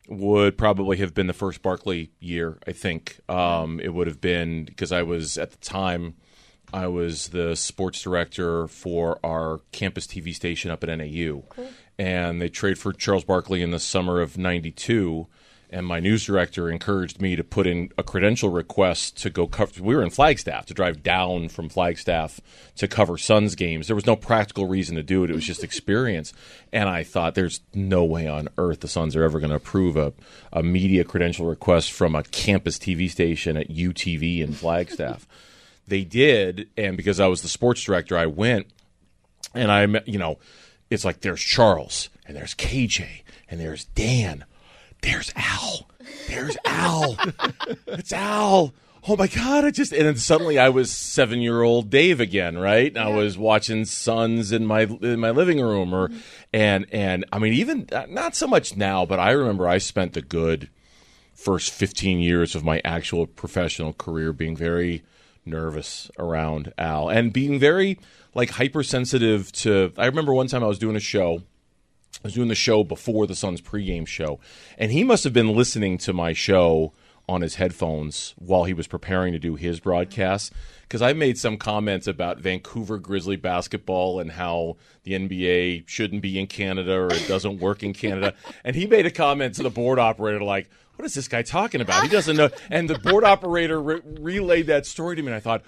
would 0.09 0.59
probably 0.59 0.97
have 0.99 1.15
been 1.15 1.27
the 1.27 1.33
first 1.33 1.63
Barkley 1.63 2.11
year. 2.19 2.59
I 2.67 2.73
think 2.73 3.21
um, 3.29 3.79
it 3.81 3.95
would 3.95 4.07
have 4.07 4.21
been 4.21 4.65
because 4.65 4.91
I 4.93 5.03
was 5.03 5.39
at 5.39 5.51
the 5.53 5.57
time 5.59 6.15
I 6.73 6.87
was 6.87 7.29
the 7.29 7.57
sports 7.57 8.03
director 8.03 8.69
for 8.69 9.19
our 9.25 9.61
campus 9.73 10.07
TV 10.07 10.35
station 10.35 10.71
up 10.71 10.85
at 10.85 10.97
NAU, 10.97 11.43
and 11.99 12.41
they 12.41 12.49
traded 12.49 12.79
for 12.79 12.93
Charles 12.93 13.25
Barkley 13.25 13.63
in 13.63 13.71
the 13.71 13.79
summer 13.79 14.21
of 14.21 14.37
'92. 14.37 15.27
And 15.71 15.87
my 15.87 16.01
news 16.01 16.25
director 16.25 16.71
encouraged 16.71 17.21
me 17.21 17.37
to 17.37 17.45
put 17.45 17.67
in 17.67 17.93
a 17.99 18.03
credential 18.03 18.49
request 18.49 19.19
to 19.19 19.29
go 19.29 19.47
cover. 19.47 19.83
We 19.83 19.95
were 19.95 20.03
in 20.03 20.09
Flagstaff 20.09 20.65
to 20.67 20.73
drive 20.75 21.03
down 21.03 21.51
from 21.51 21.69
Flagstaff 21.69 22.41
to 22.77 22.89
cover 22.89 23.19
Suns 23.19 23.55
games. 23.55 23.87
There 23.87 23.95
was 23.95 24.07
no 24.07 24.17
practical 24.17 24.67
reason 24.67 24.97
to 24.97 25.03
do 25.03 25.25
it. 25.25 25.31
It 25.31 25.35
was 25.35 25.45
just 25.45 25.63
experience. 25.65 26.33
And 26.73 26.89
I 26.89 27.05
thought, 27.05 27.35
there's 27.35 27.61
no 27.75 28.03
way 28.03 28.27
on 28.27 28.49
earth 28.57 28.81
the 28.81 28.89
Suns 28.89 29.15
are 29.15 29.23
ever 29.23 29.41
going 29.41 29.51
to 29.51 29.57
approve 29.57 29.99
a, 29.99 30.15
a 30.55 30.63
media 30.63 31.05
credential 31.05 31.45
request 31.45 31.93
from 31.93 32.15
a 32.15 32.23
campus 32.23 32.79
TV 32.79 33.11
station 33.11 33.59
at 33.59 33.69
UTV 33.69 34.41
in 34.41 34.55
Flagstaff. 34.55 35.29
they 35.89 36.05
did, 36.05 36.69
and 36.77 36.97
because 36.97 37.21
I 37.21 37.27
was 37.27 37.43
the 37.43 37.49
sports 37.49 37.83
director, 37.83 38.17
I 38.17 38.27
went 38.27 38.67
and 39.55 39.71
I, 39.71 39.87
met- 39.87 40.09
you 40.09 40.19
know, 40.19 40.39
it's 40.91 41.05
like 41.05 41.21
there's 41.21 41.41
Charles 41.41 42.09
and 42.27 42.37
there's 42.37 42.55
KJ 42.55 43.23
and 43.51 43.61
there's 43.61 43.85
Dan, 43.85 44.45
there's 45.03 45.33
Al, 45.37 45.89
there's 46.29 46.57
Al, 46.65 47.17
it's 47.87 48.13
Al. 48.13 48.73
Oh 49.11 49.17
my 49.17 49.29
God! 49.29 49.65
I 49.65 49.71
just 49.71 49.93
and 49.93 50.07
then 50.07 50.17
suddenly 50.17 50.59
I 50.59 50.69
was 50.69 50.91
seven 50.91 51.41
year 51.41 51.63
old 51.63 51.89
Dave 51.89 52.21
again, 52.21 52.59
right? 52.59 52.89
And 52.89 52.99
I 52.99 53.09
was 53.09 53.39
watching 53.39 53.87
Suns 53.87 54.53
in 54.53 54.67
my 54.67 54.83
in 54.83 55.21
my 55.21 55.31
living 55.31 55.61
room, 55.61 55.95
or 55.95 56.11
and 56.53 56.85
and 56.93 57.25
I 57.33 57.39
mean 57.39 57.55
even 57.55 57.89
uh, 57.91 58.07
not 58.09 58.35
so 58.35 58.47
much 58.47 58.77
now, 58.77 59.07
but 59.07 59.19
I 59.19 59.31
remember 59.31 59.67
I 59.67 59.79
spent 59.79 60.13
the 60.13 60.21
good 60.21 60.69
first 61.33 61.73
15 61.73 62.19
years 62.19 62.57
of 62.57 62.65
my 62.65 62.83
actual 62.85 63.27
professional 63.27 63.93
career 63.93 64.33
being 64.33 64.57
very 64.57 65.05
nervous 65.49 66.11
around 66.19 66.73
Al 66.79 67.09
and 67.09 67.33
being 67.33 67.59
very 67.59 67.99
like 68.35 68.51
hypersensitive 68.51 69.51
to 69.53 69.93
I 69.97 70.07
remember 70.07 70.33
one 70.35 70.47
time 70.47 70.63
I 70.63 70.69
was 70.69 70.79
doing 70.79 70.97
a 70.97 71.01
show 71.01 71.43
I 72.17 72.21
was 72.25 72.35
doing 72.35 72.49
the 72.49 72.55
show 72.55 72.85
before 72.85 73.27
the 73.27 73.35
Suns 73.35 73.61
pregame 73.61 74.07
show 74.07 74.41
and 74.77 74.93
he 74.93 75.05
must 75.05 75.25
have 75.25 75.33
been 75.33 75.55
listening 75.55 75.99
to 75.99 76.13
my 76.13 76.33
show 76.33 76.93
on 77.29 77.43
his 77.43 77.57
headphones 77.57 78.35
while 78.39 78.65
he 78.65 78.73
was 78.73 78.87
preparing 78.87 79.33
to 79.33 79.39
do 79.39 79.55
his 79.55 79.81
broadcast 79.81 80.53
because 80.83 81.03
I 81.03 81.13
made 81.13 81.37
some 81.37 81.59
comments 81.59 82.07
about 82.07 82.39
Vancouver 82.39 82.99
Grizzly 82.99 83.37
basketball 83.37 84.21
and 84.21 84.33
how 84.33 84.79
the 85.03 85.13
NBA 85.13 85.87
shouldn't 85.87 86.23
be 86.23 86.39
in 86.39 86.47
Canada 86.47 86.95
or 86.95 87.13
it 87.13 87.29
doesn't 87.29 87.59
work 87.59 87.83
in 87.83 87.93
Canada. 87.93 88.35
And 88.65 88.75
he 88.75 88.87
made 88.87 89.05
a 89.07 89.11
comment 89.11 89.55
to 89.55 89.63
the 89.63 89.71
board 89.71 89.99
operator 89.99 90.43
like, 90.43 90.71
"What 90.99 91.07
is 91.07 91.15
this 91.15 91.29
guy 91.29 91.43
talking 91.43 91.81
about? 91.81 92.03
He 92.03 92.09
doesn't 92.09 92.37
know." 92.37 92.51
And 92.71 92.91
the 92.91 92.99
board 92.99 93.25
operator 93.25 93.81
re- 93.81 94.01
relayed 94.05 94.67
that 94.67 94.85
story 94.85 95.17
to 95.17 95.23
me, 95.23 95.29
and 95.29 95.35
I 95.37 95.41
thought, 95.41 95.63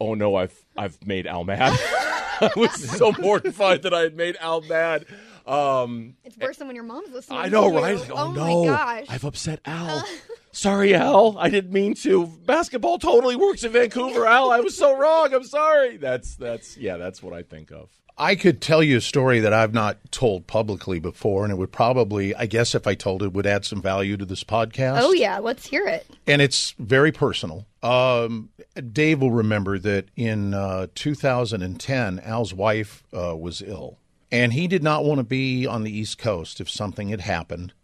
"Oh 0.00 0.14
no, 0.14 0.34
I've 0.34 0.64
I've 0.76 1.04
made 1.06 1.26
Al 1.26 1.44
mad." 1.44 1.78
I 2.40 2.50
was 2.56 2.72
so 2.74 3.12
mortified 3.18 3.82
that 3.82 3.94
I 3.94 4.00
had 4.00 4.16
made 4.16 4.36
Al 4.40 4.60
mad. 4.62 5.06
Um, 5.46 6.16
It's 6.24 6.36
worse 6.36 6.56
than 6.56 6.66
when 6.66 6.74
your 6.74 6.84
mom's 6.84 7.10
listening. 7.10 7.38
I 7.38 7.46
know, 7.48 7.72
right? 7.72 7.98
Like, 7.98 8.10
oh 8.10 8.32
no, 8.32 8.64
my 8.64 8.70
gosh. 8.70 9.06
I've 9.08 9.24
upset 9.24 9.60
Al. 9.64 10.04
sorry, 10.52 10.92
Al. 10.94 11.38
I 11.38 11.48
didn't 11.48 11.72
mean 11.72 11.94
to. 11.94 12.26
Basketball 12.26 12.98
totally 12.98 13.36
works 13.36 13.62
in 13.62 13.70
Vancouver, 13.72 14.26
Al. 14.26 14.50
I 14.50 14.58
was 14.60 14.76
so 14.76 14.98
wrong. 14.98 15.32
I'm 15.32 15.44
sorry. 15.44 15.96
That's 15.98 16.34
that's 16.34 16.76
yeah. 16.76 16.96
That's 16.96 17.22
what 17.22 17.32
I 17.32 17.42
think 17.42 17.70
of. 17.70 17.88
I 18.18 18.34
could 18.34 18.62
tell 18.62 18.82
you 18.82 18.96
a 18.96 19.00
story 19.02 19.40
that 19.40 19.52
I've 19.52 19.74
not 19.74 19.98
told 20.10 20.46
publicly 20.46 20.98
before, 20.98 21.44
and 21.44 21.52
it 21.52 21.56
would 21.56 21.72
probably, 21.72 22.34
I 22.34 22.46
guess, 22.46 22.74
if 22.74 22.86
I 22.86 22.94
told 22.94 23.22
it, 23.22 23.34
would 23.34 23.46
add 23.46 23.66
some 23.66 23.82
value 23.82 24.16
to 24.16 24.24
this 24.24 24.42
podcast. 24.42 25.00
Oh, 25.02 25.12
yeah. 25.12 25.38
Let's 25.38 25.66
hear 25.66 25.86
it. 25.86 26.06
And 26.26 26.40
it's 26.40 26.74
very 26.78 27.12
personal. 27.12 27.66
Um, 27.82 28.48
Dave 28.92 29.20
will 29.20 29.32
remember 29.32 29.78
that 29.80 30.06
in 30.16 30.54
uh, 30.54 30.86
2010, 30.94 32.20
Al's 32.20 32.54
wife 32.54 33.04
uh, 33.12 33.36
was 33.36 33.60
ill, 33.60 33.98
and 34.32 34.54
he 34.54 34.66
did 34.66 34.82
not 34.82 35.04
want 35.04 35.18
to 35.18 35.24
be 35.24 35.66
on 35.66 35.82
the 35.82 35.96
East 35.96 36.16
Coast 36.16 36.58
if 36.60 36.70
something 36.70 37.10
had 37.10 37.20
happened. 37.20 37.74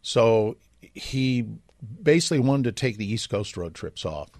So 0.00 0.56
he 0.80 1.46
basically 2.02 2.40
wanted 2.40 2.64
to 2.64 2.72
take 2.72 2.96
the 2.96 3.10
East 3.10 3.28
Coast 3.28 3.56
road 3.56 3.74
trips 3.74 4.06
off. 4.06 4.30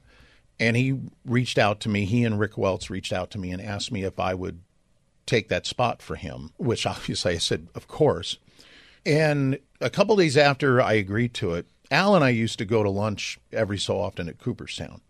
And 0.60 0.76
he 0.76 1.00
reached 1.24 1.58
out 1.58 1.80
to 1.80 1.88
me. 1.88 2.04
He 2.04 2.24
and 2.24 2.38
Rick 2.38 2.56
Welts 2.56 2.88
reached 2.88 3.12
out 3.12 3.30
to 3.32 3.38
me 3.38 3.50
and 3.50 3.60
asked 3.60 3.90
me 3.90 4.04
if 4.04 4.20
I 4.20 4.34
would 4.34 4.60
take 5.26 5.48
that 5.48 5.66
spot 5.66 6.02
for 6.02 6.16
him, 6.16 6.50
which 6.56 6.86
obviously 6.86 7.34
I 7.34 7.38
said, 7.38 7.68
of 7.74 7.88
course. 7.88 8.38
And 9.06 9.58
a 9.80 9.90
couple 9.90 10.16
days 10.16 10.36
after 10.36 10.80
I 10.80 10.94
agreed 10.94 11.34
to 11.34 11.54
it, 11.54 11.66
Al 11.90 12.16
and 12.16 12.24
I 12.24 12.30
used 12.30 12.58
to 12.58 12.64
go 12.64 12.82
to 12.82 12.90
lunch 12.90 13.38
every 13.52 13.78
so 13.78 14.00
often 14.00 14.28
at 14.28 14.38
Cooperstown. 14.38 15.00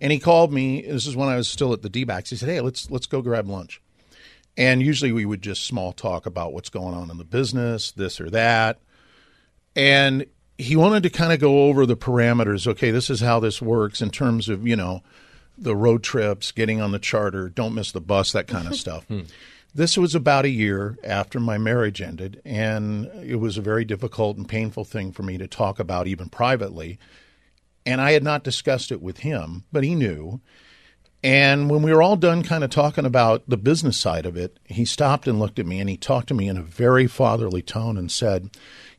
And 0.00 0.12
he 0.12 0.18
called 0.18 0.52
me. 0.52 0.82
This 0.82 1.06
is 1.06 1.16
when 1.16 1.28
I 1.28 1.36
was 1.36 1.48
still 1.48 1.72
at 1.72 1.82
the 1.82 1.88
D-backs. 1.88 2.30
He 2.30 2.36
said, 2.36 2.48
"Hey, 2.48 2.60
let's 2.60 2.90
let's 2.90 3.06
go 3.06 3.22
grab 3.22 3.48
lunch." 3.48 3.80
And 4.56 4.82
usually 4.82 5.12
we 5.12 5.24
would 5.24 5.42
just 5.42 5.66
small 5.66 5.92
talk 5.92 6.26
about 6.26 6.52
what's 6.52 6.68
going 6.70 6.94
on 6.94 7.10
in 7.10 7.18
the 7.18 7.24
business, 7.24 7.90
this 7.92 8.20
or 8.20 8.30
that. 8.30 8.78
And 9.74 10.26
he 10.56 10.76
wanted 10.76 11.02
to 11.02 11.10
kind 11.10 11.32
of 11.32 11.40
go 11.40 11.64
over 11.64 11.86
the 11.86 11.96
parameters. 11.96 12.66
Okay, 12.66 12.90
this 12.90 13.10
is 13.10 13.20
how 13.20 13.40
this 13.40 13.60
works 13.60 14.00
in 14.00 14.10
terms 14.10 14.48
of, 14.48 14.66
you 14.66 14.76
know, 14.76 15.02
the 15.58 15.74
road 15.74 16.02
trips, 16.02 16.52
getting 16.52 16.80
on 16.80 16.92
the 16.92 16.98
charter, 16.98 17.48
don't 17.48 17.74
miss 17.74 17.92
the 17.92 18.00
bus, 18.00 18.32
that 18.32 18.46
kind 18.46 18.68
of 18.68 18.74
stuff. 18.76 19.04
Hmm. 19.06 19.22
This 19.76 19.98
was 19.98 20.14
about 20.14 20.44
a 20.44 20.50
year 20.50 20.96
after 21.02 21.40
my 21.40 21.58
marriage 21.58 22.00
ended, 22.00 22.40
and 22.44 23.06
it 23.24 23.36
was 23.36 23.58
a 23.58 23.62
very 23.62 23.84
difficult 23.84 24.36
and 24.36 24.48
painful 24.48 24.84
thing 24.84 25.10
for 25.10 25.24
me 25.24 25.36
to 25.36 25.48
talk 25.48 25.80
about, 25.80 26.06
even 26.06 26.28
privately. 26.28 26.98
And 27.84 28.00
I 28.00 28.12
had 28.12 28.22
not 28.22 28.44
discussed 28.44 28.92
it 28.92 29.02
with 29.02 29.18
him, 29.18 29.64
but 29.72 29.82
he 29.82 29.96
knew. 29.96 30.40
And 31.24 31.68
when 31.68 31.82
we 31.82 31.92
were 31.92 32.02
all 32.02 32.14
done 32.14 32.44
kind 32.44 32.62
of 32.62 32.70
talking 32.70 33.04
about 33.04 33.48
the 33.48 33.56
business 33.56 33.98
side 33.98 34.26
of 34.26 34.36
it, 34.36 34.60
he 34.64 34.84
stopped 34.84 35.26
and 35.26 35.40
looked 35.40 35.58
at 35.58 35.66
me 35.66 35.80
and 35.80 35.88
he 35.88 35.96
talked 35.96 36.28
to 36.28 36.34
me 36.34 36.48
in 36.48 36.56
a 36.56 36.62
very 36.62 37.08
fatherly 37.08 37.62
tone 37.62 37.96
and 37.96 38.12
said, 38.12 38.50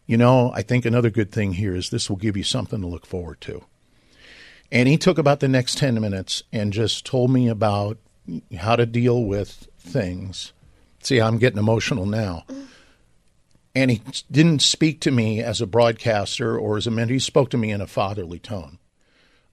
You 0.06 0.18
know, 0.18 0.52
I 0.54 0.62
think 0.62 0.84
another 0.84 1.10
good 1.10 1.32
thing 1.32 1.54
here 1.54 1.74
is 1.74 1.90
this 1.90 2.10
will 2.10 2.18
give 2.18 2.36
you 2.36 2.44
something 2.44 2.82
to 2.82 2.88
look 2.88 3.06
forward 3.06 3.40
to. 3.42 3.64
And 4.72 4.90
he 4.90 4.98
took 4.98 5.18
about 5.18 5.40
the 5.40 5.48
next 5.48 5.78
10 5.78 6.02
minutes 6.02 6.44
and 6.52 6.74
just 6.74 7.06
told 7.06 7.32
me 7.32 7.48
about 7.48 7.98
how 8.58 8.76
to 8.76 8.86
deal 8.86 9.24
with 9.24 9.70
things. 9.78 10.52
See, 11.06 11.22
I'm 11.22 11.38
getting 11.38 11.60
emotional 11.60 12.08
now. 12.08 12.46
And 13.76 13.92
he 13.92 14.02
didn't 14.32 14.64
speak 14.64 15.02
to 15.02 15.12
me 15.12 15.40
as 15.40 15.62
a 15.62 15.68
broadcaster 15.68 16.58
or 16.58 16.78
as 16.78 16.88
a 16.88 16.92
mentor. 16.92 17.14
He 17.14 17.20
spoke 17.20 17.52
to 17.52 17.58
me 17.58 17.70
in 17.70 17.80
a 17.80 17.86
fatherly 17.86 18.40
tone. 18.40 18.80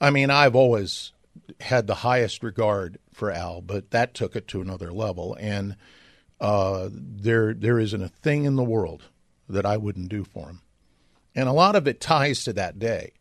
I 0.01 0.09
mean, 0.09 0.31
I've 0.31 0.57
always 0.57 1.13
had 1.61 1.87
the 1.87 1.97
highest 1.97 2.43
regard 2.43 2.99
for 3.13 3.31
Al, 3.31 3.61
but 3.61 3.91
that 3.91 4.15
took 4.15 4.35
it 4.35 4.49
to 4.49 4.63
another 4.63 4.93
level. 4.93 5.37
And 5.39 5.77
uh, 6.41 6.89
there, 6.91 7.53
there 7.53 7.79
isn't 7.79 8.03
a 8.03 8.09
thing 8.09 8.45
in 8.45 8.57
the 8.57 8.65
world 8.65 9.03
that 9.47 9.67
I 9.67 9.77
wouldn't 9.77 10.09
do 10.09 10.25
for 10.25 10.47
him. 10.47 10.63
And 11.35 11.51
a 11.51 11.53
lot 11.53 11.77
of 11.77 11.87
it 11.87 12.01
ties 12.01 12.45
to 12.45 12.55
that 12.55 12.79
day. 12.79 13.13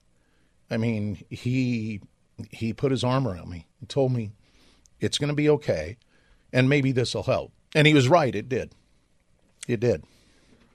I 0.69 0.77
mean, 0.77 1.19
he 1.29 1.99
he 2.49 2.71
put 2.71 2.91
his 2.91 3.03
arm 3.03 3.27
around 3.27 3.49
me 3.49 3.67
and 3.81 3.89
told 3.89 4.13
me 4.13 4.31
it's 5.01 5.17
going 5.17 5.27
to 5.27 5.35
be 5.35 5.49
okay, 5.49 5.97
and 6.53 6.69
maybe 6.69 6.93
this 6.93 7.13
will 7.13 7.23
help. 7.23 7.51
And 7.75 7.87
he 7.87 7.93
was 7.93 8.09
right; 8.09 8.33
it 8.35 8.49
did. 8.49 8.73
It 9.67 9.79
did. 9.79 10.03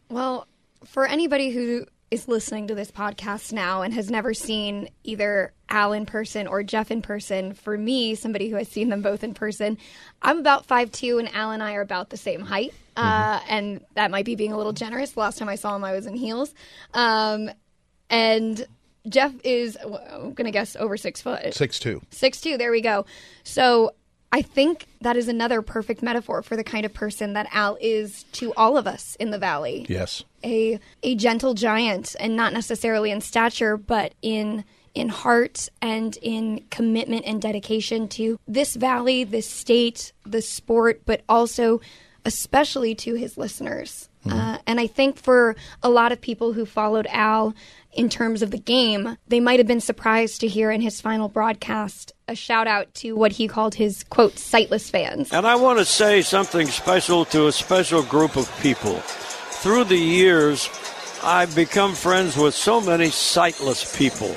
Well, 0.08 0.46
for 0.84 1.06
anybody 1.06 1.50
who 1.50 1.86
is 2.10 2.28
listening 2.28 2.68
to 2.68 2.74
this 2.74 2.90
podcast 2.90 3.52
now 3.52 3.82
and 3.82 3.92
has 3.92 4.10
never 4.10 4.32
seen 4.32 4.88
either 5.02 5.52
Al 5.68 5.92
in 5.92 6.06
person 6.06 6.46
or 6.46 6.62
Jeff 6.62 6.90
in 6.90 7.02
person, 7.02 7.52
for 7.52 7.76
me, 7.76 8.14
somebody 8.14 8.48
who 8.48 8.56
has 8.56 8.68
seen 8.68 8.88
them 8.88 9.02
both 9.02 9.24
in 9.24 9.34
person, 9.34 9.76
I'm 10.22 10.38
about 10.38 10.68
5'2 10.68 11.18
and 11.18 11.34
Al 11.34 11.50
and 11.50 11.62
I 11.62 11.74
are 11.74 11.80
about 11.80 12.10
the 12.10 12.16
same 12.16 12.42
height. 12.42 12.72
Uh, 12.96 13.40
and 13.48 13.84
that 13.94 14.10
might 14.10 14.24
be 14.24 14.36
being 14.36 14.52
a 14.52 14.56
little 14.56 14.72
generous. 14.72 15.10
The 15.10 15.20
last 15.20 15.38
time 15.38 15.48
I 15.48 15.56
saw 15.56 15.76
him, 15.76 15.84
I 15.84 15.92
was 15.92 16.06
in 16.06 16.14
heels. 16.14 16.54
Um, 16.94 17.50
and 18.08 18.66
Jeff 19.08 19.34
is, 19.44 19.76
well, 19.84 20.02
I'm 20.10 20.32
going 20.32 20.46
to 20.46 20.50
guess, 20.50 20.76
over 20.76 20.96
six 20.96 21.20
foot. 21.20 21.52
Six 21.54 21.78
two. 21.78 22.00
Six 22.10 22.40
two. 22.40 22.56
There 22.56 22.70
we 22.70 22.80
go. 22.80 23.04
So 23.42 23.92
I 24.32 24.42
think 24.42 24.86
that 25.00 25.16
is 25.16 25.28
another 25.28 25.62
perfect 25.62 26.02
metaphor 26.02 26.42
for 26.42 26.56
the 26.56 26.64
kind 26.64 26.84
of 26.84 26.92
person 26.92 27.32
that 27.34 27.48
Al 27.52 27.78
is 27.80 28.24
to 28.32 28.52
all 28.56 28.76
of 28.76 28.86
us 28.86 29.16
in 29.16 29.30
the 29.30 29.38
valley. 29.38 29.86
Yes. 29.88 30.24
A 30.44 30.78
a 31.02 31.14
gentle 31.14 31.54
giant, 31.54 32.16
and 32.18 32.36
not 32.36 32.52
necessarily 32.52 33.10
in 33.10 33.20
stature, 33.20 33.76
but 33.76 34.14
in 34.22 34.64
in 34.94 35.10
heart 35.10 35.68
and 35.82 36.18
in 36.22 36.64
commitment 36.70 37.24
and 37.26 37.40
dedication 37.40 38.08
to 38.08 38.40
this 38.48 38.74
valley, 38.74 39.24
this 39.24 39.48
state, 39.48 40.12
the 40.24 40.40
sport, 40.40 41.02
but 41.04 41.22
also 41.28 41.80
especially 42.26 42.94
to 42.96 43.14
his 43.14 43.38
listeners. 43.38 44.08
Uh, 44.28 44.58
and 44.66 44.80
I 44.80 44.88
think 44.88 45.18
for 45.18 45.54
a 45.84 45.88
lot 45.88 46.10
of 46.10 46.20
people 46.20 46.52
who 46.52 46.66
followed 46.66 47.06
Al 47.10 47.54
in 47.92 48.08
terms 48.08 48.42
of 48.42 48.50
the 48.50 48.58
game, 48.58 49.16
they 49.28 49.38
might 49.38 49.60
have 49.60 49.68
been 49.68 49.80
surprised 49.80 50.40
to 50.40 50.48
hear 50.48 50.72
in 50.72 50.80
his 50.80 51.00
final 51.00 51.28
broadcast 51.28 52.12
a 52.26 52.34
shout 52.34 52.66
out 52.66 52.92
to 52.94 53.14
what 53.14 53.30
he 53.30 53.46
called 53.46 53.76
his 53.76 54.02
quote 54.04 54.36
sightless 54.36 54.90
fans. 54.90 55.32
And 55.32 55.46
I 55.46 55.54
want 55.54 55.78
to 55.78 55.84
say 55.84 56.22
something 56.22 56.66
special 56.66 57.24
to 57.26 57.46
a 57.46 57.52
special 57.52 58.02
group 58.02 58.36
of 58.36 58.52
people. 58.60 58.96
Through 58.96 59.84
the 59.84 59.96
years, 59.96 60.68
I've 61.22 61.54
become 61.54 61.94
friends 61.94 62.36
with 62.36 62.54
so 62.54 62.80
many 62.80 63.10
sightless 63.10 63.96
people. 63.96 64.34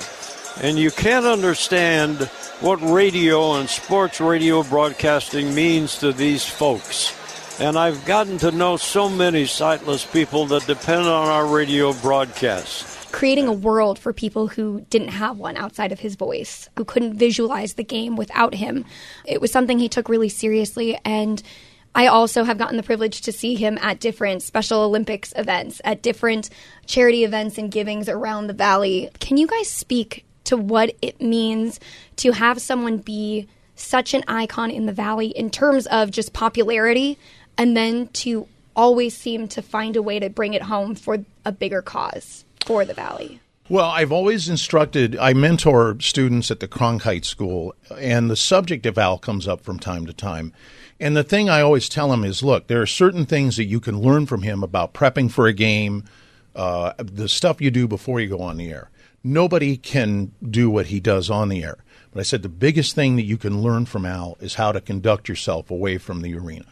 And 0.62 0.77
you 0.77 0.91
can't 0.91 1.25
understand 1.25 2.29
what 2.62 2.79
radio 2.81 3.53
and 3.53 3.67
sports 3.67 4.22
radio 4.22 4.62
broadcasting 4.63 5.55
means 5.55 5.98
to 6.00 6.13
these 6.13 6.46
folks. 6.46 7.18
And 7.59 7.77
I've 7.77 8.05
gotten 8.05 8.37
to 8.39 8.51
know 8.51 8.77
so 8.77 9.09
many 9.09 9.45
sightless 9.45 10.05
people 10.05 10.45
that 10.45 10.65
depend 10.65 11.01
on 11.01 11.27
our 11.27 11.45
radio 11.45 11.91
broadcasts. 11.93 12.95
creating 13.11 13.47
a 13.47 13.53
world 13.53 13.97
for 13.97 14.13
people 14.13 14.47
who 14.47 14.85
didn't 14.91 15.09
have 15.09 15.37
one 15.37 15.57
outside 15.57 15.91
of 15.91 15.99
his 15.99 16.15
voice, 16.15 16.69
who 16.77 16.85
couldn't 16.85 17.15
visualize 17.15 17.73
the 17.73 17.83
game 17.83 18.15
without 18.15 18.53
him. 18.53 18.85
It 19.25 19.41
was 19.41 19.51
something 19.51 19.79
he 19.79 19.89
took 19.89 20.07
really 20.07 20.29
seriously 20.29 20.97
and 21.03 21.41
I 21.95 22.05
also 22.07 22.43
have 22.43 22.59
gotten 22.59 22.77
the 22.77 22.83
privilege 22.83 23.21
to 23.21 23.31
see 23.31 23.55
him 23.55 23.79
at 23.81 23.99
different 23.99 24.43
Special 24.43 24.81
Olympics 24.81 25.33
events, 25.35 25.81
at 25.83 26.03
different 26.03 26.49
charity 26.85 27.23
events 27.23 27.57
and 27.57 27.71
givings 27.71 28.07
around 28.07 28.45
the 28.45 28.53
valley. 28.53 29.09
Can 29.19 29.37
you 29.37 29.47
guys 29.47 29.69
speak 29.69 30.23
to 30.45 30.55
what 30.55 30.95
it 31.01 31.19
means 31.19 31.79
to 32.17 32.31
have 32.31 32.61
someone 32.61 32.99
be 32.99 33.47
such 33.75 34.13
an 34.13 34.23
icon 34.27 34.69
in 34.69 34.85
the 34.85 34.93
valley 34.93 35.27
in 35.27 35.49
terms 35.49 35.87
of 35.87 36.11
just 36.11 36.31
popularity 36.33 37.17
and 37.59 37.75
then 37.75 38.07
to 38.07 38.47
always 38.73 39.15
seem 39.15 39.47
to 39.49 39.61
find 39.61 39.97
a 39.97 40.01
way 40.01 40.17
to 40.17 40.29
bring 40.29 40.53
it 40.53 40.63
home 40.63 40.95
for 40.95 41.17
a 41.45 41.51
bigger 41.51 41.81
cause 41.81 42.45
for 42.65 42.85
the 42.85 42.93
valley? 42.93 43.41
Well, 43.67 43.89
I've 43.89 44.13
always 44.13 44.49
instructed, 44.49 45.15
I 45.17 45.33
mentor 45.33 45.97
students 45.99 46.49
at 46.49 46.61
the 46.61 46.67
Cronkite 46.67 47.25
School, 47.25 47.75
and 47.95 48.31
the 48.31 48.35
subject 48.37 48.87
of 48.87 48.97
Al 48.97 49.19
comes 49.19 49.47
up 49.47 49.61
from 49.61 49.77
time 49.77 50.07
to 50.07 50.13
time. 50.13 50.53
And 50.99 51.15
the 51.15 51.23
thing 51.23 51.49
I 51.49 51.61
always 51.61 51.87
tell 51.89 52.09
them 52.09 52.23
is 52.23 52.41
look, 52.41 52.67
there 52.67 52.81
are 52.81 52.87
certain 52.87 53.25
things 53.25 53.57
that 53.57 53.65
you 53.65 53.79
can 53.79 53.99
learn 53.99 54.25
from 54.25 54.41
him 54.41 54.63
about 54.63 54.93
prepping 54.93 55.29
for 55.29 55.45
a 55.45 55.53
game, 55.53 56.05
uh, 56.55 56.93
the 56.97 57.29
stuff 57.29 57.61
you 57.61 57.69
do 57.69 57.87
before 57.87 58.19
you 58.21 58.29
go 58.29 58.39
on 58.39 58.57
the 58.57 58.71
air. 58.71 58.89
Nobody 59.21 59.75
can 59.75 60.31
do 60.49 60.69
what 60.69 60.87
he 60.87 61.01
does 61.01 61.29
on 61.29 61.49
the 61.49 61.63
air. 61.63 61.77
But 62.11 62.21
I 62.21 62.23
said 62.23 62.41
the 62.41 62.49
biggest 62.49 62.95
thing 62.95 63.17
that 63.17 63.25
you 63.25 63.37
can 63.37 63.61
learn 63.61 63.85
from 63.85 64.05
Al 64.05 64.37
is 64.39 64.55
how 64.55 64.71
to 64.71 64.81
conduct 64.81 65.27
yourself 65.27 65.69
away 65.69 65.97
from 65.97 66.21
the 66.21 66.35
arena. 66.35 66.65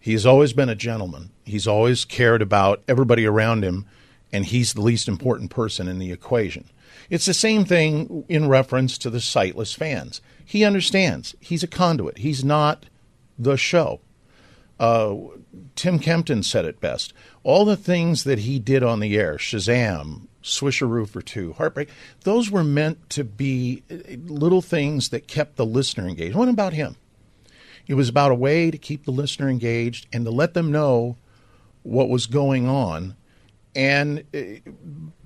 He's 0.00 0.26
always 0.26 0.52
been 0.52 0.68
a 0.68 0.74
gentleman. 0.74 1.30
He's 1.44 1.66
always 1.66 2.04
cared 2.04 2.42
about 2.42 2.82
everybody 2.86 3.26
around 3.26 3.64
him, 3.64 3.86
and 4.32 4.44
he's 4.44 4.72
the 4.72 4.80
least 4.80 5.08
important 5.08 5.50
person 5.50 5.88
in 5.88 5.98
the 5.98 6.12
equation. 6.12 6.70
It's 7.10 7.26
the 7.26 7.34
same 7.34 7.64
thing 7.64 8.24
in 8.28 8.48
reference 8.48 8.98
to 8.98 9.10
the 9.10 9.20
sightless 9.20 9.72
fans. 9.72 10.20
He 10.44 10.64
understands. 10.64 11.34
He's 11.40 11.62
a 11.62 11.68
conduit. 11.68 12.18
He's 12.18 12.44
not 12.44 12.86
the 13.38 13.56
show. 13.56 14.00
Uh, 14.78 15.16
Tim 15.74 15.98
Kempton 15.98 16.42
said 16.42 16.64
it 16.64 16.80
best. 16.80 17.12
All 17.42 17.64
the 17.64 17.76
things 17.76 18.24
that 18.24 18.40
he 18.40 18.58
did 18.58 18.82
on 18.82 19.00
the 19.00 19.16
air, 19.16 19.36
Shazam, 19.36 20.28
Swisheroo 20.42 21.08
for 21.08 21.20
Two, 21.20 21.54
Heartbreak, 21.54 21.88
those 22.22 22.50
were 22.50 22.64
meant 22.64 23.10
to 23.10 23.24
be 23.24 23.82
little 24.26 24.62
things 24.62 25.08
that 25.08 25.26
kept 25.26 25.56
the 25.56 25.66
listener 25.66 26.06
engaged. 26.06 26.36
What 26.36 26.48
about 26.48 26.74
him? 26.74 26.96
It 27.88 27.94
was 27.94 28.10
about 28.10 28.30
a 28.30 28.36
way 28.36 28.70
to 28.70 28.78
keep 28.78 29.04
the 29.04 29.10
listener 29.10 29.48
engaged 29.48 30.06
and 30.12 30.24
to 30.26 30.30
let 30.30 30.54
them 30.54 30.70
know 30.70 31.16
what 31.82 32.10
was 32.10 32.26
going 32.26 32.68
on. 32.68 33.16
And 33.74 34.24
uh, 34.34 34.70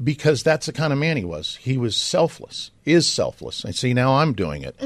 because 0.02 0.42
that's 0.42 0.66
the 0.66 0.72
kind 0.72 0.92
of 0.92 0.98
man 0.98 1.16
he 1.16 1.24
was, 1.24 1.56
he 1.56 1.76
was 1.76 1.96
selfless, 1.96 2.70
is 2.84 3.08
selfless. 3.08 3.64
I 3.64 3.72
see 3.72 3.92
now 3.92 4.14
I'm 4.14 4.32
doing 4.32 4.62
it. 4.62 4.80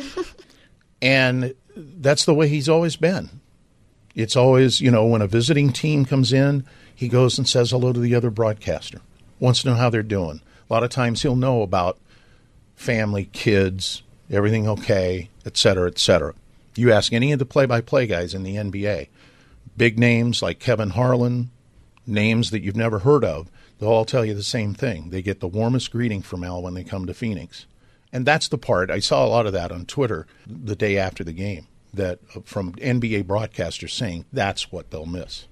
and 1.02 1.54
that's 1.76 2.25
the 2.25 2.35
way 2.35 2.49
he's 2.49 2.68
always 2.68 2.97
been. 2.97 3.28
It's 4.14 4.37
always, 4.37 4.80
you 4.80 4.90
know, 4.90 5.04
when 5.04 5.21
a 5.21 5.26
visiting 5.26 5.71
team 5.71 6.06
comes 6.06 6.33
in, 6.33 6.64
he 6.95 7.09
goes 7.09 7.37
and 7.37 7.47
says 7.47 7.71
hello 7.71 7.92
to 7.92 8.00
the 8.00 8.14
other 8.14 8.30
broadcaster, 8.30 9.00
wants 9.38 9.62
to 9.62 9.68
know 9.68 9.75
how 9.75 9.90
they're 9.90 10.02
doing. 10.02 10.40
A 10.68 10.73
lot 10.73 10.83
of 10.83 10.88
times 10.88 11.21
he'll 11.21 11.37
know 11.37 11.61
about 11.61 11.99
family, 12.75 13.26
kids, 13.33 14.02
everything 14.30 14.66
okay, 14.66 15.28
et 15.45 15.59
cetera, 15.59 15.88
et 15.88 15.99
cetera. 15.99 16.35
You 16.78 16.92
ask 16.92 17.12
any 17.12 17.33
of 17.33 17.38
the 17.38 17.47
play 17.47 17.66
by 17.66 17.80
play 17.80 18.06
guys 18.06 18.35
in 18.35 18.42
the 18.42 18.56
NBA, 18.56 19.09
big 19.76 19.99
names 19.99 20.42
like 20.42 20.59
Kevin 20.59 20.90
Harlan, 20.90 21.50
names 22.06 22.50
that 22.50 22.62
you've 22.62 22.76
never 22.76 23.00
heard 23.00 23.25
of, 23.25 23.50
they'll 23.78 23.88
all 23.88 24.04
tell 24.04 24.25
you 24.25 24.35
the 24.35 24.42
same 24.42 24.75
thing. 24.75 25.11
They 25.11 25.23
get 25.23 25.40
the 25.40 25.49
warmest 25.49 25.90
greeting 25.90 26.23
from 26.23 26.45
Al 26.45 26.62
when 26.62 26.75
they 26.75 26.85
come 26.85 27.06
to 27.06 27.14
Phoenix. 27.14 27.66
And 28.12 28.25
that's 28.25 28.49
the 28.49 28.59
part, 28.59 28.90
I 28.90 29.00
saw 29.00 29.26
a 29.26 29.28
lot 29.28 29.47
of 29.47 29.52
that 29.52 29.73
on 29.73 29.85
Twitter 29.85 30.26
the 30.47 30.76
day 30.76 30.97
after 30.97 31.25
the 31.25 31.33
game, 31.33 31.66
that 31.92 32.21
uh, 32.35 32.40
from 32.45 32.73
NBA 32.75 33.25
broadcasters 33.25 33.90
saying 33.90 34.25
that's 34.33 34.71
what 34.71 34.90
they'll 34.90 35.06
miss. 35.06 35.47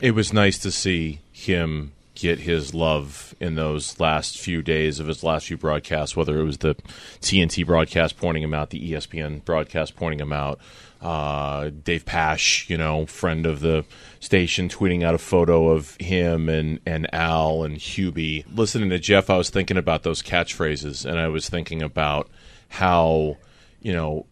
It 0.00 0.12
was 0.12 0.32
nice 0.32 0.58
to 0.58 0.70
see 0.70 1.20
him 1.32 1.92
get 2.18 2.40
his 2.40 2.74
love 2.74 3.34
in 3.40 3.54
those 3.54 4.00
last 4.00 4.38
few 4.38 4.62
days 4.62 4.98
of 4.98 5.06
his 5.06 5.22
last 5.22 5.46
few 5.46 5.56
broadcasts, 5.56 6.16
whether 6.16 6.38
it 6.38 6.44
was 6.44 6.58
the 6.58 6.74
TNT 7.20 7.64
broadcast 7.64 8.16
pointing 8.16 8.42
him 8.42 8.54
out, 8.54 8.70
the 8.70 8.92
ESPN 8.92 9.44
broadcast 9.44 9.94
pointing 9.94 10.20
him 10.20 10.32
out, 10.32 10.58
uh, 11.00 11.70
Dave 11.70 12.04
Pasch, 12.04 12.68
you 12.68 12.76
know, 12.76 13.06
friend 13.06 13.46
of 13.46 13.60
the 13.60 13.84
station, 14.18 14.68
tweeting 14.68 15.04
out 15.04 15.14
a 15.14 15.18
photo 15.18 15.68
of 15.68 15.96
him 15.96 16.48
and, 16.48 16.80
and 16.84 17.12
Al 17.14 17.62
and 17.62 17.76
Hubie. 17.76 18.44
Listening 18.52 18.90
to 18.90 18.98
Jeff, 18.98 19.30
I 19.30 19.36
was 19.36 19.50
thinking 19.50 19.76
about 19.76 20.02
those 20.02 20.22
catchphrases, 20.22 21.08
and 21.08 21.18
I 21.18 21.28
was 21.28 21.48
thinking 21.48 21.82
about 21.82 22.28
how, 22.68 23.36
you 23.80 23.92
know, 23.92 24.26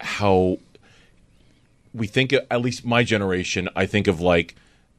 how 0.00 0.58
we 1.92 2.08
think, 2.08 2.32
at 2.32 2.60
least 2.60 2.84
my 2.84 3.04
generation, 3.04 3.68
I 3.76 3.86
think 3.86 4.08
of 4.08 4.20
like 4.20 4.56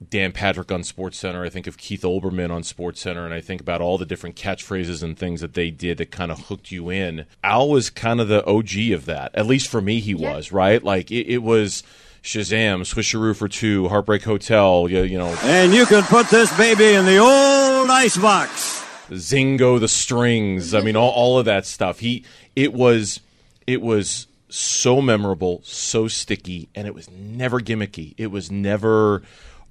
Dan 0.09 0.31
Patrick 0.33 0.71
on 0.71 0.83
Sports 0.83 1.17
Center. 1.17 1.43
I 1.43 1.49
think 1.49 1.67
of 1.67 1.77
Keith 1.77 2.01
Olbermann 2.01 2.51
on 2.51 2.63
Sports 2.63 3.01
Center, 3.01 3.25
and 3.25 3.33
I 3.33 3.39
think 3.39 3.61
about 3.61 3.81
all 3.81 3.97
the 3.97 4.05
different 4.05 4.35
catchphrases 4.35 5.01
and 5.01 5.17
things 5.17 5.41
that 5.41 5.53
they 5.53 5.71
did 5.71 5.97
that 5.99 6.11
kind 6.11 6.31
of 6.31 6.47
hooked 6.47 6.71
you 6.71 6.89
in. 6.89 7.25
Al 7.43 7.69
was 7.69 7.89
kind 7.89 8.19
of 8.19 8.27
the 8.27 8.45
OG 8.45 8.91
of 8.93 9.05
that. 9.05 9.31
At 9.33 9.45
least 9.45 9.69
for 9.69 9.81
me, 9.81 10.01
he 10.01 10.11
yeah. 10.11 10.35
was 10.35 10.51
right. 10.51 10.83
Like 10.83 11.11
it, 11.11 11.27
it, 11.27 11.41
was 11.41 11.81
Shazam, 12.21 12.81
Swisheroo 12.81 13.35
for 13.35 13.47
two, 13.47 13.87
Heartbreak 13.87 14.23
Hotel. 14.23 14.87
You, 14.89 15.03
you 15.03 15.17
know, 15.17 15.33
and 15.43 15.73
you 15.73 15.85
can 15.85 16.03
put 16.03 16.27
this 16.27 16.55
baby 16.57 16.93
in 16.93 17.05
the 17.05 17.17
old 17.17 17.89
ice 17.89 18.17
box. 18.17 18.83
Zingo 19.11 19.79
the 19.79 19.87
strings. 19.87 20.73
I 20.73 20.81
mean, 20.81 20.95
all, 20.95 21.11
all 21.11 21.39
of 21.39 21.45
that 21.45 21.65
stuff. 21.65 21.99
He 21.99 22.25
it 22.55 22.73
was 22.73 23.21
it 23.65 23.81
was 23.81 24.27
so 24.49 25.01
memorable, 25.01 25.61
so 25.63 26.07
sticky, 26.07 26.69
and 26.75 26.87
it 26.87 26.93
was 26.93 27.09
never 27.09 27.59
gimmicky. 27.59 28.13
It 28.17 28.27
was 28.27 28.51
never 28.51 29.21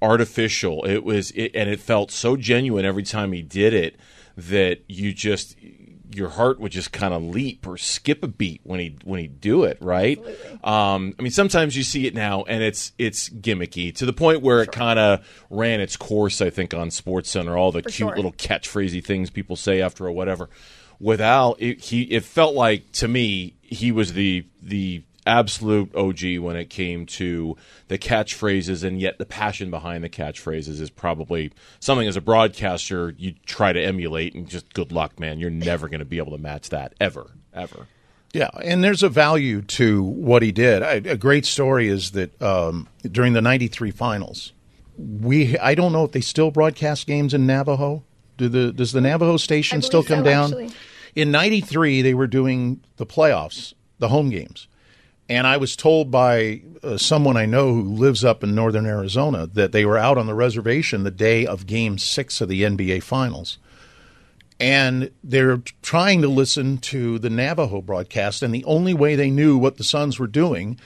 artificial. 0.01 0.85
It 0.85 1.03
was, 1.03 1.31
it, 1.31 1.51
and 1.55 1.69
it 1.69 1.79
felt 1.79 2.11
so 2.11 2.35
genuine 2.35 2.85
every 2.85 3.03
time 3.03 3.31
he 3.31 3.41
did 3.41 3.73
it 3.73 3.97
that 4.37 4.83
you 4.87 5.13
just 5.13 5.55
your 6.15 6.29
heart 6.29 6.59
would 6.59 6.71
just 6.71 6.91
kind 6.91 7.13
of 7.13 7.21
leap 7.23 7.67
or 7.67 7.77
skip 7.77 8.23
a 8.23 8.27
beat 8.27 8.61
when 8.63 8.79
he 8.79 8.97
when 9.03 9.19
he 9.19 9.27
do 9.27 9.63
it 9.63 9.77
right. 9.81 10.17
Um, 10.63 11.13
I 11.19 11.21
mean, 11.21 11.31
sometimes 11.31 11.75
you 11.75 11.83
see 11.83 12.07
it 12.07 12.13
now 12.13 12.43
and 12.43 12.63
it's 12.63 12.93
it's 12.97 13.29
gimmicky 13.29 13.93
to 13.95 14.05
the 14.05 14.13
point 14.13 14.41
where 14.41 14.57
sure. 14.57 14.63
it 14.63 14.71
kind 14.71 14.99
of 14.99 15.45
ran 15.49 15.81
its 15.81 15.97
course. 15.97 16.41
I 16.41 16.49
think 16.49 16.73
on 16.73 16.91
Sports 16.91 17.29
Center, 17.29 17.57
all 17.57 17.71
the 17.71 17.83
For 17.83 17.89
cute 17.89 18.09
sure. 18.09 18.15
little 18.15 18.33
catchphrasy 18.33 19.03
things 19.03 19.29
people 19.29 19.55
say 19.55 19.81
after 19.81 20.05
or 20.05 20.11
whatever. 20.11 20.49
Without 20.99 21.61
it, 21.61 21.81
he 21.81 22.03
it 22.03 22.23
felt 22.23 22.55
like 22.55 22.91
to 22.93 23.07
me 23.07 23.55
he 23.61 23.91
was 23.91 24.13
the 24.13 24.45
the 24.61 25.03
absolute 25.25 25.93
OG 25.95 26.37
when 26.39 26.55
it 26.55 26.69
came 26.69 27.05
to 27.05 27.57
the 27.87 27.97
catchphrases, 27.97 28.83
and 28.83 28.99
yet 28.99 29.17
the 29.17 29.25
passion 29.25 29.69
behind 29.69 30.03
the 30.03 30.09
catchphrases 30.09 30.79
is 30.79 30.89
probably 30.89 31.51
something 31.79 32.07
as 32.07 32.15
a 32.15 32.21
broadcaster 32.21 33.13
you 33.17 33.33
try 33.45 33.73
to 33.73 33.81
emulate, 33.81 34.35
and 34.35 34.47
just 34.47 34.73
good 34.73 34.91
luck, 34.91 35.19
man. 35.19 35.39
You're 35.39 35.49
never 35.49 35.87
going 35.87 35.99
to 35.99 36.05
be 36.05 36.17
able 36.17 36.31
to 36.31 36.41
match 36.41 36.69
that 36.69 36.93
ever, 36.99 37.31
ever. 37.53 37.87
Yeah, 38.33 38.49
and 38.61 38.83
there's 38.83 39.01
a 39.01 39.07
value 39.07 39.61
to 39.61 40.03
what 40.03 40.41
he 40.41 40.51
did. 40.51 40.83
I, 40.83 40.95
a 40.95 41.15
great 41.15 41.45
story 41.45 41.87
is 41.87 42.11
that 42.11 42.41
um, 42.41 42.89
during 43.09 43.31
the 43.31 43.41
'93 43.41 43.91
finals, 43.91 44.51
we 44.97 45.57
I 45.57 45.73
don't 45.73 45.93
know 45.93 46.03
if 46.03 46.11
they 46.11 46.21
still 46.21 46.51
broadcast 46.51 47.07
games 47.07 47.33
in 47.33 47.47
Navajo. 47.47 48.03
Do 48.37 48.49
the 48.49 48.73
does 48.73 48.91
the 48.91 48.99
Navajo 48.99 49.37
station 49.37 49.81
still 49.81 50.03
come 50.03 50.19
so, 50.19 50.23
down? 50.23 50.45
Actually. 50.51 50.71
In 51.15 51.31
'93, 51.31 52.01
they 52.01 52.13
were 52.13 52.27
doing 52.27 52.81
the 52.97 53.05
playoffs, 53.05 53.73
the 53.99 54.09
home 54.09 54.29
games, 54.29 54.67
and 55.27 55.47
I 55.47 55.57
was 55.57 55.75
told 55.75 56.11
by 56.11 56.61
uh, 56.83 56.97
someone 56.97 57.35
I 57.35 57.45
know 57.45 57.73
who 57.73 57.81
lives 57.81 58.23
up 58.23 58.43
in 58.43 58.53
northern 58.53 58.85
Arizona 58.85 59.47
that 59.47 59.71
they 59.71 59.85
were 59.85 59.97
out 59.97 60.17
on 60.17 60.27
the 60.27 60.35
reservation 60.35 61.03
the 61.03 61.11
day 61.11 61.45
of 61.45 61.65
game 61.65 61.97
six 61.97 62.41
of 62.41 62.49
the 62.49 62.61
NBA 62.61 63.01
Finals. 63.03 63.57
And 64.59 65.11
they're 65.23 65.57
trying 65.81 66.21
to 66.21 66.27
listen 66.27 66.77
to 66.77 67.19
the 67.19 67.29
Navajo 67.29 67.81
broadcast, 67.81 68.41
and 68.41 68.53
the 68.53 68.63
only 68.63 68.93
way 68.93 69.15
they 69.15 69.29
knew 69.29 69.57
what 69.57 69.77
the 69.77 69.83
Suns 69.83 70.17
were 70.17 70.27
doing, 70.27 70.79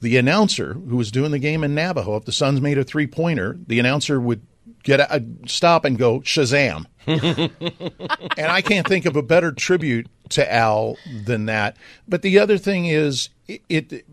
the 0.00 0.16
announcer 0.18 0.74
who 0.74 0.96
was 0.96 1.10
doing 1.10 1.30
the 1.30 1.38
game 1.38 1.64
in 1.64 1.74
Navajo, 1.74 2.16
if 2.16 2.24
the 2.24 2.32
Suns 2.32 2.60
made 2.60 2.76
a 2.76 2.84
three 2.84 3.06
pointer, 3.06 3.56
the 3.66 3.78
announcer 3.78 4.20
would 4.20 4.42
get 4.82 5.00
a, 5.00 5.24
stop 5.46 5.84
and 5.84 5.96
go 5.96 6.20
Shazam. 6.20 6.86
and 7.06 8.46
I 8.46 8.60
can't 8.60 8.86
think 8.86 9.06
of 9.06 9.16
a 9.16 9.22
better 9.22 9.52
tribute 9.52 10.08
to 10.30 10.52
Al 10.52 10.96
than 11.24 11.46
that. 11.46 11.76
But 12.08 12.22
the 12.22 12.38
other 12.38 12.58
thing 12.58 12.86
is, 12.86 13.28
it, 13.46 13.62
it 13.68 14.06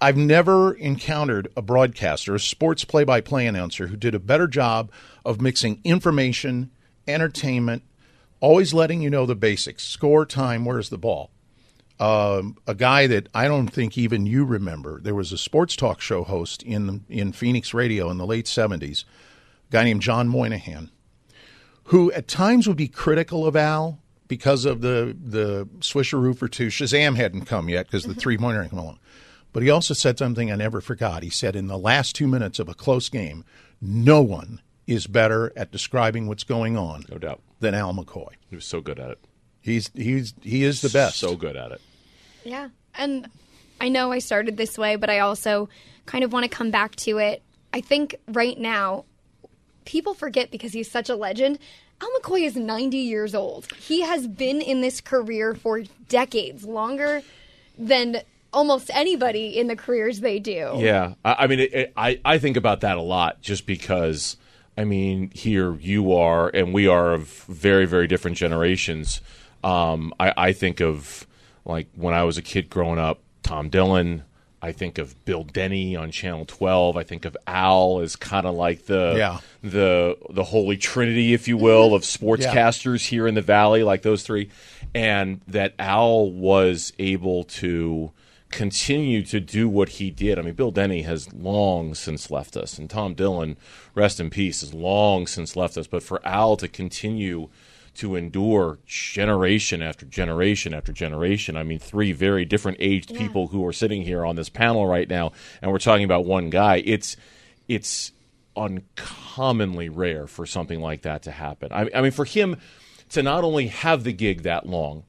I've 0.00 0.16
never 0.16 0.74
encountered 0.74 1.48
a 1.56 1.62
broadcaster, 1.62 2.34
a 2.34 2.40
sports 2.40 2.84
play-by-play 2.84 3.46
announcer, 3.46 3.88
who 3.88 3.96
did 3.96 4.14
a 4.14 4.20
better 4.20 4.46
job 4.46 4.92
of 5.24 5.40
mixing 5.40 5.80
information, 5.82 6.70
entertainment, 7.08 7.82
always 8.40 8.72
letting 8.72 9.02
you 9.02 9.10
know 9.10 9.26
the 9.26 9.34
basics: 9.34 9.84
score, 9.84 10.24
time, 10.24 10.64
where's 10.64 10.90
the 10.90 10.98
ball. 10.98 11.30
Um, 12.00 12.56
a 12.64 12.76
guy 12.76 13.08
that 13.08 13.28
I 13.34 13.48
don't 13.48 13.66
think 13.66 13.98
even 13.98 14.24
you 14.24 14.44
remember. 14.44 15.00
There 15.00 15.16
was 15.16 15.32
a 15.32 15.38
sports 15.38 15.74
talk 15.74 16.00
show 16.00 16.22
host 16.22 16.62
in 16.62 17.04
in 17.08 17.32
Phoenix 17.32 17.74
radio 17.74 18.08
in 18.10 18.18
the 18.18 18.26
late 18.26 18.46
seventies, 18.46 19.04
a 19.68 19.72
guy 19.72 19.82
named 19.82 20.02
John 20.02 20.28
Moynihan, 20.28 20.90
who 21.84 22.12
at 22.12 22.28
times 22.28 22.68
would 22.68 22.76
be 22.76 22.86
critical 22.86 23.44
of 23.44 23.56
Al 23.56 23.98
because 24.28 24.64
of 24.64 24.82
the 24.82 25.16
the 25.20 25.66
swisheroo 25.80 26.36
for 26.36 26.48
two. 26.48 26.68
Shazam 26.68 27.16
hadn't 27.16 27.46
come 27.46 27.68
yet 27.68 27.86
because 27.86 28.04
the 28.04 28.10
mm-hmm. 28.10 28.20
three 28.20 28.38
pointer 28.38 28.58
hadn't 28.58 28.70
come 28.70 28.78
along. 28.78 28.98
But 29.52 29.62
he 29.62 29.70
also 29.70 29.94
said 29.94 30.18
something 30.18 30.52
I 30.52 30.56
never 30.56 30.80
forgot. 30.80 31.22
He 31.22 31.30
said 31.30 31.56
in 31.56 31.66
the 31.66 31.78
last 31.78 32.14
two 32.14 32.28
minutes 32.28 32.58
of 32.58 32.68
a 32.68 32.74
close 32.74 33.08
game, 33.08 33.44
no 33.80 34.20
one 34.20 34.60
is 34.86 35.06
better 35.06 35.52
at 35.56 35.72
describing 35.72 36.28
what's 36.28 36.44
going 36.44 36.76
on, 36.76 37.04
no 37.10 37.18
doubt, 37.18 37.40
than 37.60 37.74
Al 37.74 37.94
McCoy. 37.94 38.32
He 38.48 38.56
was 38.56 38.64
so 38.64 38.80
good 38.80 38.98
at 38.98 39.10
it. 39.10 39.18
He's 39.60 39.90
he's 39.94 40.34
he 40.42 40.64
is 40.64 40.82
the 40.82 40.90
best. 40.90 41.18
So 41.18 41.34
good 41.34 41.56
at 41.56 41.72
it. 41.72 41.80
Yeah, 42.44 42.68
and 42.94 43.28
I 43.80 43.88
know 43.88 44.12
I 44.12 44.18
started 44.18 44.56
this 44.56 44.78
way, 44.78 44.96
but 44.96 45.10
I 45.10 45.20
also 45.20 45.68
kind 46.06 46.24
of 46.24 46.32
want 46.32 46.44
to 46.44 46.48
come 46.48 46.70
back 46.70 46.96
to 46.96 47.18
it. 47.18 47.42
I 47.72 47.80
think 47.80 48.16
right 48.28 48.58
now 48.58 49.04
people 49.84 50.14
forget 50.14 50.50
because 50.50 50.72
he's 50.72 50.90
such 50.90 51.08
a 51.08 51.16
legend 51.16 51.58
Al 52.00 52.08
McCoy 52.20 52.42
is 52.42 52.56
90 52.56 52.96
years 52.96 53.34
old. 53.34 53.72
He 53.74 54.02
has 54.02 54.26
been 54.26 54.60
in 54.60 54.80
this 54.80 55.00
career 55.00 55.54
for 55.54 55.82
decades, 56.08 56.64
longer 56.64 57.22
than 57.76 58.22
almost 58.52 58.90
anybody 58.94 59.58
in 59.58 59.66
the 59.66 59.76
careers 59.76 60.20
they 60.20 60.38
do. 60.38 60.72
Yeah. 60.76 61.14
I, 61.24 61.36
I 61.40 61.46
mean, 61.46 61.60
it, 61.60 61.74
it, 61.74 61.92
I, 61.96 62.20
I 62.24 62.38
think 62.38 62.56
about 62.56 62.80
that 62.80 62.96
a 62.96 63.02
lot 63.02 63.42
just 63.42 63.66
because, 63.66 64.36
I 64.76 64.84
mean, 64.84 65.30
here 65.32 65.74
you 65.74 66.14
are, 66.14 66.48
and 66.48 66.72
we 66.72 66.86
are 66.86 67.14
of 67.14 67.28
very, 67.44 67.84
very 67.86 68.06
different 68.06 68.36
generations. 68.36 69.20
Um, 69.64 70.14
I, 70.20 70.32
I 70.36 70.52
think 70.52 70.80
of, 70.80 71.26
like, 71.64 71.88
when 71.94 72.14
I 72.14 72.24
was 72.24 72.38
a 72.38 72.42
kid 72.42 72.70
growing 72.70 72.98
up, 72.98 73.20
Tom 73.42 73.68
Dillon, 73.70 74.24
I 74.60 74.72
think 74.72 74.98
of 74.98 75.24
Bill 75.24 75.44
Denny 75.44 75.94
on 75.94 76.10
Channel 76.10 76.44
12. 76.44 76.96
I 76.96 77.04
think 77.04 77.24
of 77.24 77.36
Al 77.46 78.00
as 78.00 78.16
kind 78.16 78.46
of 78.46 78.54
like 78.54 78.86
the 78.86 79.14
yeah. 79.16 79.38
the 79.62 80.16
the 80.30 80.44
holy 80.44 80.76
trinity, 80.76 81.32
if 81.32 81.46
you 81.46 81.56
will, 81.56 81.94
of 81.94 82.02
sportscasters 82.02 83.04
yeah. 83.04 83.10
here 83.10 83.26
in 83.28 83.34
the 83.34 83.42
valley, 83.42 83.82
like 83.82 84.02
those 84.02 84.22
three, 84.22 84.50
and 84.94 85.40
that 85.46 85.74
Al 85.78 86.30
was 86.30 86.92
able 86.98 87.44
to 87.44 88.10
continue 88.50 89.22
to 89.22 89.40
do 89.40 89.68
what 89.68 89.90
he 89.90 90.10
did. 90.10 90.38
I 90.38 90.42
mean, 90.42 90.54
Bill 90.54 90.70
Denny 90.70 91.02
has 91.02 91.32
long 91.32 91.94
since 91.94 92.30
left 92.30 92.56
us, 92.56 92.78
and 92.78 92.90
Tom 92.90 93.14
Dillon, 93.14 93.56
rest 93.94 94.18
in 94.18 94.30
peace, 94.30 94.62
has 94.62 94.74
long 94.74 95.26
since 95.26 95.54
left 95.54 95.76
us. 95.76 95.86
But 95.86 96.02
for 96.02 96.20
Al 96.26 96.56
to 96.56 96.66
continue 96.66 97.48
to 97.98 98.14
endure 98.14 98.78
generation 98.86 99.82
after 99.82 100.06
generation 100.06 100.72
after 100.72 100.92
generation. 100.92 101.56
I 101.56 101.64
mean, 101.64 101.78
three 101.80 102.12
very 102.12 102.44
different 102.44 102.78
aged 102.80 103.10
yeah. 103.10 103.18
people 103.18 103.48
who 103.48 103.66
are 103.66 103.72
sitting 103.72 104.02
here 104.02 104.24
on 104.24 104.36
this 104.36 104.48
panel 104.48 104.86
right 104.86 105.08
now, 105.08 105.32
and 105.60 105.72
we're 105.72 105.78
talking 105.78 106.04
about 106.04 106.24
one 106.24 106.48
guy. 106.48 106.82
It's 106.84 107.16
it's 107.66 108.12
uncommonly 108.56 109.88
rare 109.88 110.26
for 110.26 110.46
something 110.46 110.80
like 110.80 111.02
that 111.02 111.22
to 111.22 111.30
happen. 111.30 111.72
I, 111.72 111.90
I 111.94 112.00
mean, 112.00 112.12
for 112.12 112.24
him 112.24 112.56
to 113.10 113.22
not 113.22 113.44
only 113.44 113.66
have 113.68 114.04
the 114.04 114.12
gig 114.12 114.42
that 114.42 114.66
long, 114.66 115.04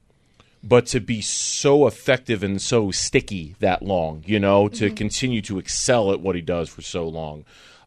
but 0.62 0.86
to 0.86 1.00
be 1.00 1.20
so 1.20 1.86
effective 1.86 2.42
and 2.42 2.60
so 2.60 2.90
sticky 2.90 3.54
that 3.60 3.82
long, 3.82 4.24
you 4.26 4.40
know, 4.40 4.68
to 4.68 4.86
mm-hmm. 4.86 4.94
continue 4.94 5.42
to 5.42 5.58
excel 5.58 6.12
at 6.12 6.20
what 6.20 6.34
he 6.34 6.42
does 6.42 6.68
for 6.68 6.82
so 6.82 7.08
long, 7.08 7.44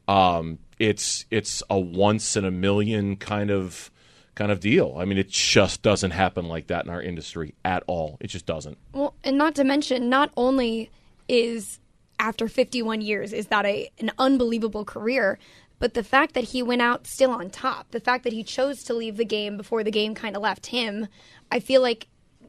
um, 0.08 0.60
it's 0.80 1.26
it's 1.30 1.62
a 1.70 1.80
once 1.80 2.36
in 2.38 2.46
a 2.46 2.52
million 2.52 3.16
kind 3.16 3.52
of 3.52 3.92
kind 4.36 4.52
of 4.52 4.60
deal. 4.60 4.96
I 4.98 5.06
mean, 5.06 5.18
it 5.18 5.30
just 5.30 5.82
doesn't 5.82 6.12
happen 6.12 6.48
like 6.48 6.68
that 6.68 6.86
in 6.86 6.92
our 6.92 7.02
industry 7.02 7.56
at 7.64 7.84
all. 7.88 8.18
It 8.20 8.28
just 8.28 8.46
doesn't. 8.46 8.78
Well, 8.94 9.14
and 9.24 9.38
not 9.38 9.56
to 9.56 9.64
mention, 9.64 10.10
not 10.10 10.32
only 10.36 10.90
is 11.28 11.80
after 12.20 12.48
51 12.48 13.02
years 13.02 13.34
is 13.34 13.48
that 13.48 13.66
a 13.66 13.90
an 14.00 14.12
unbelievable 14.18 14.86
career, 14.86 15.40
but 15.80 15.94
the 15.94 16.04
fact 16.04 16.34
that 16.34 16.46
he 16.46 16.64
went 16.64 16.82
out 16.82 17.08
still 17.08 17.32
on 17.32 17.50
top, 17.50 17.92
the 17.92 18.00
fact 18.00 18.24
that 18.24 18.34
he 18.34 18.44
chose 18.44 18.84
to 18.84 18.94
leave 18.94 19.18
the 19.18 19.26
game 19.26 19.58
before 19.58 19.84
the 19.84 19.92
game 19.92 20.16
kind 20.16 20.36
of 20.36 20.42
left 20.42 20.68
him, 20.68 21.08
I 21.52 21.60
feel 21.60 21.82
like 21.82 22.08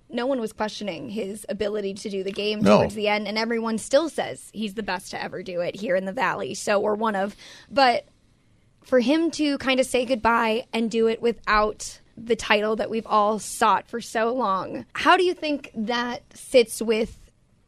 no 0.09 0.27
one 0.27 0.41
was 0.41 0.53
questioning 0.53 1.09
his 1.09 1.45
ability 1.49 1.95
to 1.95 2.11
do 2.11 2.23
the 2.23 2.31
game 2.31 2.61
no. 2.61 2.79
towards 2.79 2.95
the 2.95 3.09
end, 3.09 3.27
and 3.27 3.37
everyone 3.37 3.79
still 3.79 4.09
says 4.09 4.51
he's 4.53 4.75
the 4.75 4.83
best 4.83 5.11
to 5.11 5.23
ever 5.23 5.43
do 5.43 5.61
it 5.61 5.75
here 5.75 5.97
in 5.97 6.05
the 6.05 6.13
Valley. 6.13 6.55
So, 6.55 6.81
or 6.81 6.95
one 6.95 7.17
of. 7.17 7.35
But 7.71 8.07
for 8.85 9.01
him 9.01 9.31
to 9.33 9.59
kind 9.59 9.81
of 9.81 9.87
say 9.87 10.05
goodbye 10.05 10.67
and 10.73 10.91
do 10.91 11.07
it 11.09 11.21
without 11.21 12.01
the 12.17 12.37
title 12.37 12.77
that 12.77 12.91
we've 12.91 13.07
all 13.07 13.39
sought 13.39 13.89
for 13.89 14.01
so 14.01 14.33
long, 14.33 14.87
how 14.95 15.17
do 15.17 15.25
you 15.25 15.35
think 15.35 15.71
that 15.75 16.23
sits 16.35 16.81
with 16.81 17.19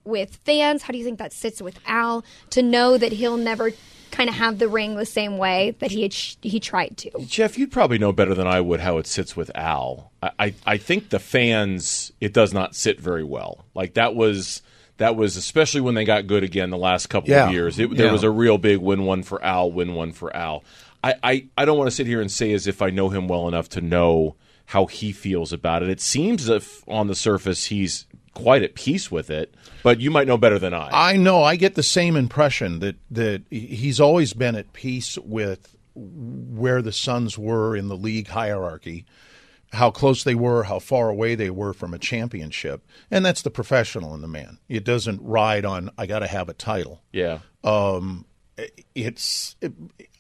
with 0.05 0.37
fans? 0.45 0.83
How 0.83 0.93
do 0.93 0.99
you 0.99 1.05
think 1.05 1.19
that 1.19 1.33
sits 1.33 1.61
with 1.61 1.81
Al 1.85 2.25
to 2.51 2.63
know 2.63 2.97
that 2.97 3.11
he'll 3.11 3.37
never 3.37 3.73
kind 4.17 4.31
of 4.31 4.37
have 4.37 4.59
the 4.59 4.69
ring 4.69 4.97
the 4.97 5.05
same 5.05 5.37
way 5.37 5.77
that 5.79 5.91
he 5.91 6.03
had 6.03 6.13
sh- 6.13 6.37
he 6.41 6.59
tried 6.59 6.97
to. 6.97 7.11
Jeff, 7.27 7.59
you'd 7.59 7.71
probably 7.71 7.99
know 7.99 8.13
better 8.13 8.35
than 8.35 8.47
I 8.47 8.61
would 8.61 8.81
how 8.81 8.97
it 8.97 9.07
sits 9.07 9.37
with 9.37 9.51
Al. 9.55 10.11
I, 10.23 10.31
I, 10.39 10.55
I 10.65 10.77
think 10.79 11.11
the 11.11 11.19
fans 11.19 12.13
it 12.21 12.33
does 12.33 12.55
not 12.55 12.75
sit 12.75 12.99
very 12.99 13.25
well. 13.25 13.67
Like 13.75 13.95
that 13.95 14.15
was 14.15 14.63
that 14.97 15.17
was 15.17 15.37
especially 15.37 15.83
when 15.83 15.95
they 15.95 16.05
got 16.05 16.27
good 16.27 16.43
again 16.43 16.71
the 16.71 16.79
last 16.79 17.09
couple 17.09 17.31
yeah. 17.31 17.47
of 17.47 17.53
years. 17.53 17.79
It, 17.79 17.95
there 17.95 18.07
yeah. 18.07 18.13
was 18.13 18.23
a 18.23 18.31
real 18.31 18.57
big 18.57 18.79
win 18.79 19.05
one 19.05 19.23
for 19.23 19.43
Al, 19.45 19.71
win 19.71 19.95
one 19.95 20.13
for 20.13 20.35
Al. 20.35 20.65
I, 21.07 21.15
I, 21.23 21.47
I 21.59 21.65
don't 21.65 21.79
want 21.79 21.89
to 21.89 21.95
sit 21.95 22.07
here 22.07 22.21
and 22.21 22.31
say 22.31 22.53
as 22.53 22.67
if 22.67 22.83
I 22.83 22.91
know 22.91 23.11
him 23.11 23.29
well 23.29 23.47
enough 23.47 23.69
to 23.71 23.81
know 23.81 24.37
how 24.67 24.87
he 24.87 25.13
feels 25.13 25.53
about 25.53 25.83
it. 25.83 25.89
It 25.89 26.01
seems 26.01 26.43
as 26.43 26.49
if 26.49 26.89
on 26.89 27.07
the 27.07 27.15
surface 27.15 27.67
he's 27.67 28.07
quite 28.35 28.63
at 28.63 28.75
peace 28.75 29.11
with 29.11 29.31
it, 29.31 29.55
but 29.85 30.01
you 30.01 30.11
might 30.11 30.27
know 30.27 30.37
better 30.37 30.59
than 30.59 30.75
I. 30.75 30.91
I 30.93 31.17
know. 31.17 31.43
I 31.45 31.55
get 31.55 31.77
the 31.77 31.83
same 31.83 32.17
impression 32.17 32.81
that 32.81 32.97
that 33.13 33.43
he's 33.51 34.01
always 34.01 34.33
been 34.33 34.57
at 34.57 34.73
peace 34.73 35.17
with 35.19 35.77
where 35.95 36.83
the 36.83 36.93
Suns 36.93 37.39
were 37.39 37.77
in 37.77 37.89
the 37.89 37.97
league 37.97 38.29
hierarchy, 38.29 39.07
how 39.73 39.91
close 39.91 40.25
they 40.25 40.35
were, 40.35 40.65
how 40.65 40.81
far 40.81 41.09
away 41.09 41.37
they 41.37 41.51
were 41.51 41.73
from 41.73 41.95
a 41.95 41.99
championship, 41.99 42.85
and 43.11 43.25
that's 43.25 43.43
the 43.43 43.51
professional 43.51 44.13
in 44.13 44.23
the 44.23 44.29
man. 44.29 44.59
It 44.69 44.85
doesn't 44.85 45.23
ride 45.23 45.65
on 45.65 45.91
I 45.97 46.07
got 46.07 46.19
to 46.19 46.27
have 46.27 46.49
a 46.49 46.55
title. 46.55 47.03
Yeah. 47.13 47.39
Um, 47.63 48.27
it's. 48.95 49.57
It, 49.61 49.73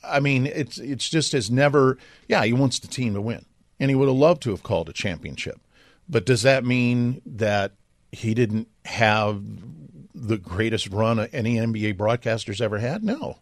I 0.04 0.20
mean, 0.20 0.46
it's 0.46 0.78
it's 0.78 1.08
just 1.08 1.34
as 1.34 1.50
never. 1.50 1.98
Yeah, 2.28 2.44
he 2.44 2.52
wants 2.52 2.78
the 2.78 2.88
team 2.88 3.14
to 3.14 3.20
win, 3.20 3.44
and 3.80 3.90
he 3.90 3.94
would 3.94 4.08
have 4.08 4.16
loved 4.16 4.42
to 4.42 4.50
have 4.50 4.62
called 4.62 4.88
a 4.88 4.92
championship. 4.92 5.60
But 6.08 6.26
does 6.26 6.42
that 6.42 6.64
mean 6.64 7.20
that 7.26 7.72
he 8.12 8.34
didn't 8.34 8.68
have 8.84 9.42
the 10.14 10.38
greatest 10.38 10.88
run 10.88 11.18
any 11.18 11.56
NBA 11.56 11.96
broadcasters 11.96 12.60
ever 12.60 12.78
had? 12.78 13.02
No. 13.02 13.38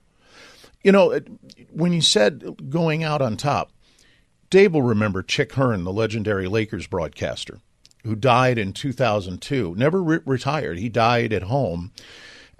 You 0.83 0.93
know, 0.93 1.19
when 1.71 1.93
you 1.93 2.03
said 2.03 2.71
going 2.71 3.03
out 3.03 3.23
on 3.23 3.37
top, 3.37 3.73
Dave 4.51 4.75
will 4.75 4.83
remember 4.83 5.23
Chick 5.23 5.55
Hearn, 5.55 5.85
the 5.85 5.93
legendary 5.93 6.47
Lakers 6.47 6.87
broadcaster, 6.87 7.61
who 8.05 8.15
died 8.15 8.59
in 8.59 8.73
2002. 8.73 9.75
Never 9.77 10.03
re- 10.03 10.21
retired. 10.27 10.79
He 10.79 10.89
died 10.89 11.33
at 11.33 11.45
home 11.45 11.93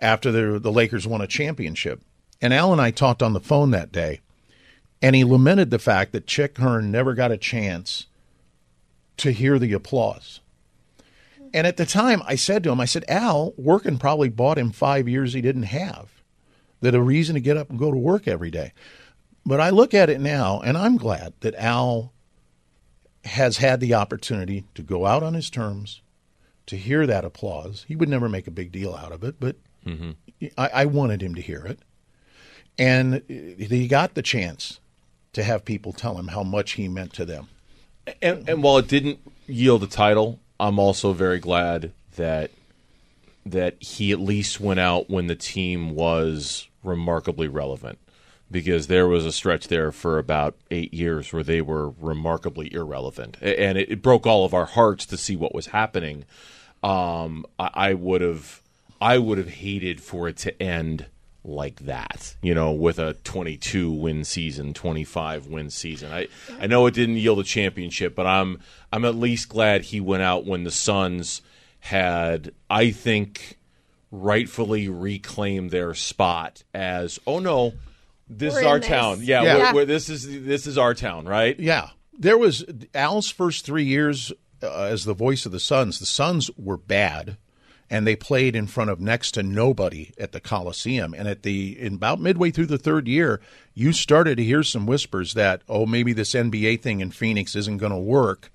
after 0.01 0.33
the, 0.33 0.59
the 0.59 0.73
Lakers 0.73 1.07
won 1.07 1.21
a 1.21 1.27
championship. 1.27 2.03
And 2.45 2.53
Al 2.53 2.73
and 2.73 2.81
I 2.81 2.91
talked 2.91 3.23
on 3.23 3.33
the 3.33 3.41
phone 3.41 3.71
that 3.71 3.91
day, 3.91 4.21
and 5.01 5.17
he 5.17 5.25
lamented 5.25 5.71
the 5.71 5.79
fact 5.79 6.13
that 6.13 6.27
Chick 6.27 6.59
Hearn 6.59 6.93
never 6.93 7.15
got 7.15 7.33
a 7.33 7.39
chance 7.39 8.05
to 9.17 9.31
hear 9.31 9.59
the 9.59 9.73
applause. 9.73 10.41
And 11.55 11.67
at 11.67 11.79
the 11.79 11.87
time, 11.87 12.23
I 12.27 12.35
said 12.35 12.63
to 12.65 12.71
him, 12.71 12.81
I 12.81 12.85
said, 12.85 13.07
Al, 13.09 13.55
working 13.57 13.97
probably 13.97 14.29
bought 14.29 14.59
him 14.59 14.73
five 14.73 15.09
years 15.09 15.33
he 15.33 15.41
didn't 15.41 15.63
have, 15.63 16.23
that 16.83 16.95
a 16.95 17.01
reason 17.01 17.33
to 17.33 17.41
get 17.41 17.57
up 17.57 17.71
and 17.71 17.79
go 17.79 17.91
to 17.91 17.97
work 17.97 18.29
every 18.29 18.51
day. 18.51 18.75
But 19.47 19.59
I 19.59 19.71
look 19.71 19.95
at 19.95 20.11
it 20.11 20.21
now, 20.21 20.61
and 20.61 20.77
I'm 20.77 20.99
glad 20.99 21.33
that 21.41 21.55
Al 21.55 22.13
has 23.25 23.57
had 23.57 23.81
the 23.81 23.95
opportunity 23.95 24.65
to 24.75 24.83
go 24.83 25.07
out 25.07 25.23
on 25.23 25.33
his 25.33 25.49
terms, 25.49 26.03
to 26.67 26.77
hear 26.77 27.07
that 27.07 27.25
applause. 27.25 27.87
He 27.89 27.97
would 27.97 28.11
never 28.11 28.29
make 28.29 28.47
a 28.47 28.51
big 28.51 28.71
deal 28.71 28.95
out 28.95 29.13
of 29.13 29.25
it, 29.25 29.37
but 29.41 29.57
mm-hmm. 29.87 30.11
I, 30.59 30.69
I 30.69 30.85
wanted 30.85 31.23
him 31.23 31.35
to 31.37 31.41
hear 31.41 31.65
it. 31.65 31.79
And 32.79 33.23
he 33.29 33.87
got 33.89 34.15
the 34.15 34.23
chance 34.23 34.81
to 35.33 35.43
have 35.43 35.65
people 35.65 35.93
tell 35.93 36.19
him 36.19 36.29
how 36.29 36.43
much 36.43 36.73
he 36.73 36.89
meant 36.89 37.13
to 37.15 37.25
them. 37.25 37.49
And, 38.21 38.49
and 38.49 38.63
while 38.63 38.79
it 38.79 38.89
didn't 38.89 39.21
yield 39.47 39.83
a 39.83 39.87
title, 39.87 40.41
I'm 40.59 40.79
also 40.79 41.13
very 41.13 41.39
glad 41.39 41.93
that 42.17 42.51
that 43.47 43.83
he 43.83 44.11
at 44.11 44.21
least 44.21 44.59
went 44.59 44.81
out 44.81 45.11
when 45.11 45.27
the 45.27 45.35
team 45.35 45.95
was 45.95 46.67
remarkably 46.83 47.47
relevant 47.47 47.99
because 48.51 48.87
there 48.87 49.07
was 49.07 49.27
a 49.27 49.33
stretch 49.33 49.69
there 49.69 49.93
for 49.93 50.19
about 50.19 50.57
eight 50.71 50.95
years 50.95 51.33
where 51.33 51.43
they 51.43 51.61
were 51.61 51.91
remarkably 51.91 52.73
irrelevant, 52.73 53.37
and 53.43 53.77
it, 53.77 54.01
broke 54.01 54.27
all 54.27 54.45
of 54.45 54.55
our 54.55 54.65
hearts 54.65 55.05
to 55.07 55.17
see 55.17 55.37
what 55.37 55.55
was 55.55 55.67
happening. 55.67 56.25
Um, 56.83 57.45
I 57.59 57.95
would 57.95 58.21
have, 58.21 58.63
I 59.01 59.19
would 59.19 59.39
have 59.39 59.49
hated 59.49 60.01
for 60.01 60.29
it 60.29 60.37
to 60.39 60.63
end 60.63 61.07
like 61.45 61.81
that, 61.81 62.35
you 62.43 62.55
know, 62.55 62.73
with 62.73 62.99
a 62.99 63.15
22 63.25 63.91
win 63.93 64.25
season, 64.25 64.73
25 64.73 65.47
win 65.47 65.71
season. 65.71 66.11
I 66.11 66.29
I 66.59 66.67
know 66.67 66.87
it 66.87 66.95
didn't 66.95 67.17
yield 67.17 67.39
a 67.39 67.45
championship, 67.45 68.15
but 68.15 68.27
I'm 68.27 68.61
I'm 68.93 69.05
at 69.05 69.15
least 69.15 69.49
glad 69.49 69.83
he 69.83 70.01
went 70.01 70.23
out 70.23 70.47
when 70.47 70.65
the 70.65 70.71
Suns 70.71 71.43
had 71.81 72.53
I 72.71 72.91
think 72.91 73.59
rightfully 74.11 74.89
reclaimed 74.89 75.71
their 75.71 75.95
spot 75.95 76.63
as 76.73 77.21
oh 77.27 77.39
no, 77.41 77.75
this 78.29 78.55
we're 78.55 78.61
is 78.61 78.67
our 78.67 78.79
this. 78.79 78.89
town. 78.89 79.19
Yeah, 79.23 79.43
yeah. 79.43 79.57
We're, 79.73 79.75
we're, 79.75 79.85
this 79.85 80.09
is 80.09 80.27
this 80.45 80.67
is 80.67 80.79
our 80.79 80.95
town, 80.95 81.27
right? 81.27 81.59
Yeah. 81.61 81.91
There 82.17 82.39
was 82.39 82.65
Al's 82.95 83.29
first 83.29 83.67
3 83.67 83.83
years 83.83 84.33
uh, 84.63 84.85
as 84.85 85.05
the 85.05 85.15
voice 85.15 85.47
of 85.47 85.53
the 85.53 85.59
Suns. 85.59 85.99
The 85.99 86.07
Suns 86.07 86.49
were 86.57 86.77
bad 86.77 87.37
and 87.91 88.07
they 88.07 88.17
played 88.17 88.57
in 88.57 88.67
front 88.67 88.91
of 88.91 89.01
next 89.01 89.33
to 89.33 89.43
nobody 89.43 90.13
at 90.19 90.33
the 90.33 90.41
Coliseum. 90.41 91.15
And 91.15 91.29
at 91.29 91.43
the 91.43 91.79
in 91.81 91.95
about 91.95 92.21
midway 92.21 92.51
through 92.51 92.67
the 92.67 92.79
third 92.79 93.09
year, 93.09 93.41
you 93.75 93.93
started 93.93 94.37
to 94.37 94.45
hear 94.45 94.63
some 94.63 94.87
whispers 94.87 95.35
that 95.35 95.63
oh 95.69 95.87
maybe 95.87 96.13
this 96.13 96.33
NBA 96.33 96.81
thing 96.83 97.01
in 97.01 97.11
Phoenix 97.11 97.55
isn't 97.55 97.79
going 97.79 97.93
to 97.93 97.99
work. 97.99 98.51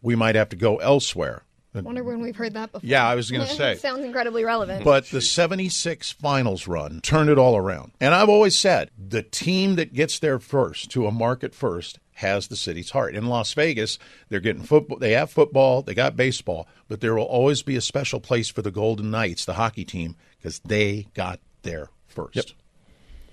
We 0.00 0.16
might 0.16 0.34
have 0.34 0.48
to 0.50 0.56
go 0.56 0.76
elsewhere. 0.76 1.44
I 1.74 1.80
wonder 1.80 2.04
when 2.04 2.20
we've 2.20 2.36
heard 2.36 2.52
that 2.54 2.70
before. 2.70 2.86
Yeah, 2.86 3.06
I 3.06 3.14
was 3.14 3.30
going 3.30 3.46
to 3.46 3.54
say. 3.54 3.76
sounds 3.76 4.04
incredibly 4.04 4.44
relevant. 4.44 4.84
But 4.84 5.06
the 5.06 5.22
76 5.22 6.12
finals 6.12 6.66
run 6.66 7.00
turned 7.00 7.30
it 7.30 7.38
all 7.38 7.56
around. 7.56 7.92
And 8.00 8.14
I've 8.14 8.28
always 8.28 8.58
said 8.58 8.90
the 8.98 9.22
team 9.22 9.76
that 9.76 9.94
gets 9.94 10.18
there 10.18 10.38
first 10.38 10.90
to 10.90 11.06
a 11.06 11.10
market 11.10 11.54
first 11.54 11.98
has 12.22 12.48
the 12.48 12.56
city's 12.56 12.90
heart. 12.90 13.14
In 13.14 13.26
Las 13.26 13.52
Vegas, 13.52 13.98
they're 14.28 14.40
getting 14.40 14.62
football. 14.62 14.98
They 14.98 15.12
have 15.12 15.30
football. 15.30 15.82
They 15.82 15.94
got 15.94 16.16
baseball, 16.16 16.66
but 16.88 17.00
there 17.00 17.14
will 17.14 17.24
always 17.24 17.62
be 17.62 17.76
a 17.76 17.80
special 17.80 18.18
place 18.18 18.48
for 18.48 18.62
the 18.62 18.70
Golden 18.70 19.10
Knights, 19.10 19.44
the 19.44 19.54
hockey 19.54 19.84
team, 19.84 20.16
because 20.38 20.60
they 20.60 21.06
got 21.14 21.38
there 21.62 21.90
first. 22.08 22.36
Yep. 22.36 22.46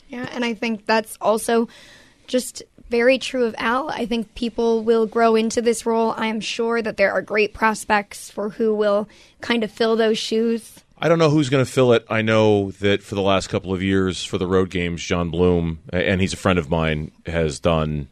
Yeah, 0.10 0.30
and 0.32 0.44
I 0.44 0.54
think 0.54 0.86
that's 0.86 1.18
also 1.22 1.70
just 2.28 2.64
very 2.90 3.20
true 3.20 3.46
of 3.46 3.56
Al. 3.58 3.90
I 3.90 4.06
think 4.06 4.34
people 4.36 4.84
will 4.84 5.06
grow 5.06 5.36
into 5.36 5.62
this 5.62 5.86
role. 5.86 6.14
I 6.18 6.28
am 6.28 6.40
sure 6.40 6.82
that 6.82 6.98
there 6.98 7.12
are 7.12 7.22
great 7.22 7.54
prospects 7.54 8.30
for 8.30 8.50
who 8.50 8.74
will 8.74 9.08
kind 9.42 9.64
of 9.64 9.72
fill 9.72 9.96
those 9.96 10.18
shoes. 10.18 10.84
I 11.02 11.08
don't 11.08 11.20
know 11.20 11.30
who's 11.30 11.50
going 11.50 11.64
to 11.64 11.72
fill 11.72 11.94
it. 11.94 12.06
I 12.10 12.22
know 12.22 12.72
that 12.72 13.04
for 13.04 13.16
the 13.16 13.22
last 13.22 13.48
couple 13.48 13.72
of 13.72 13.82
years 13.82 14.26
for 14.26 14.38
the 14.38 14.48
road 14.48 14.70
games, 14.70 15.02
John 15.02 15.30
Bloom, 15.30 15.80
and 15.94 16.20
he's 16.20 16.34
a 16.34 16.38
friend 16.38 16.60
of 16.60 16.70
mine, 16.70 17.12
has 17.26 17.60
done 17.60 18.10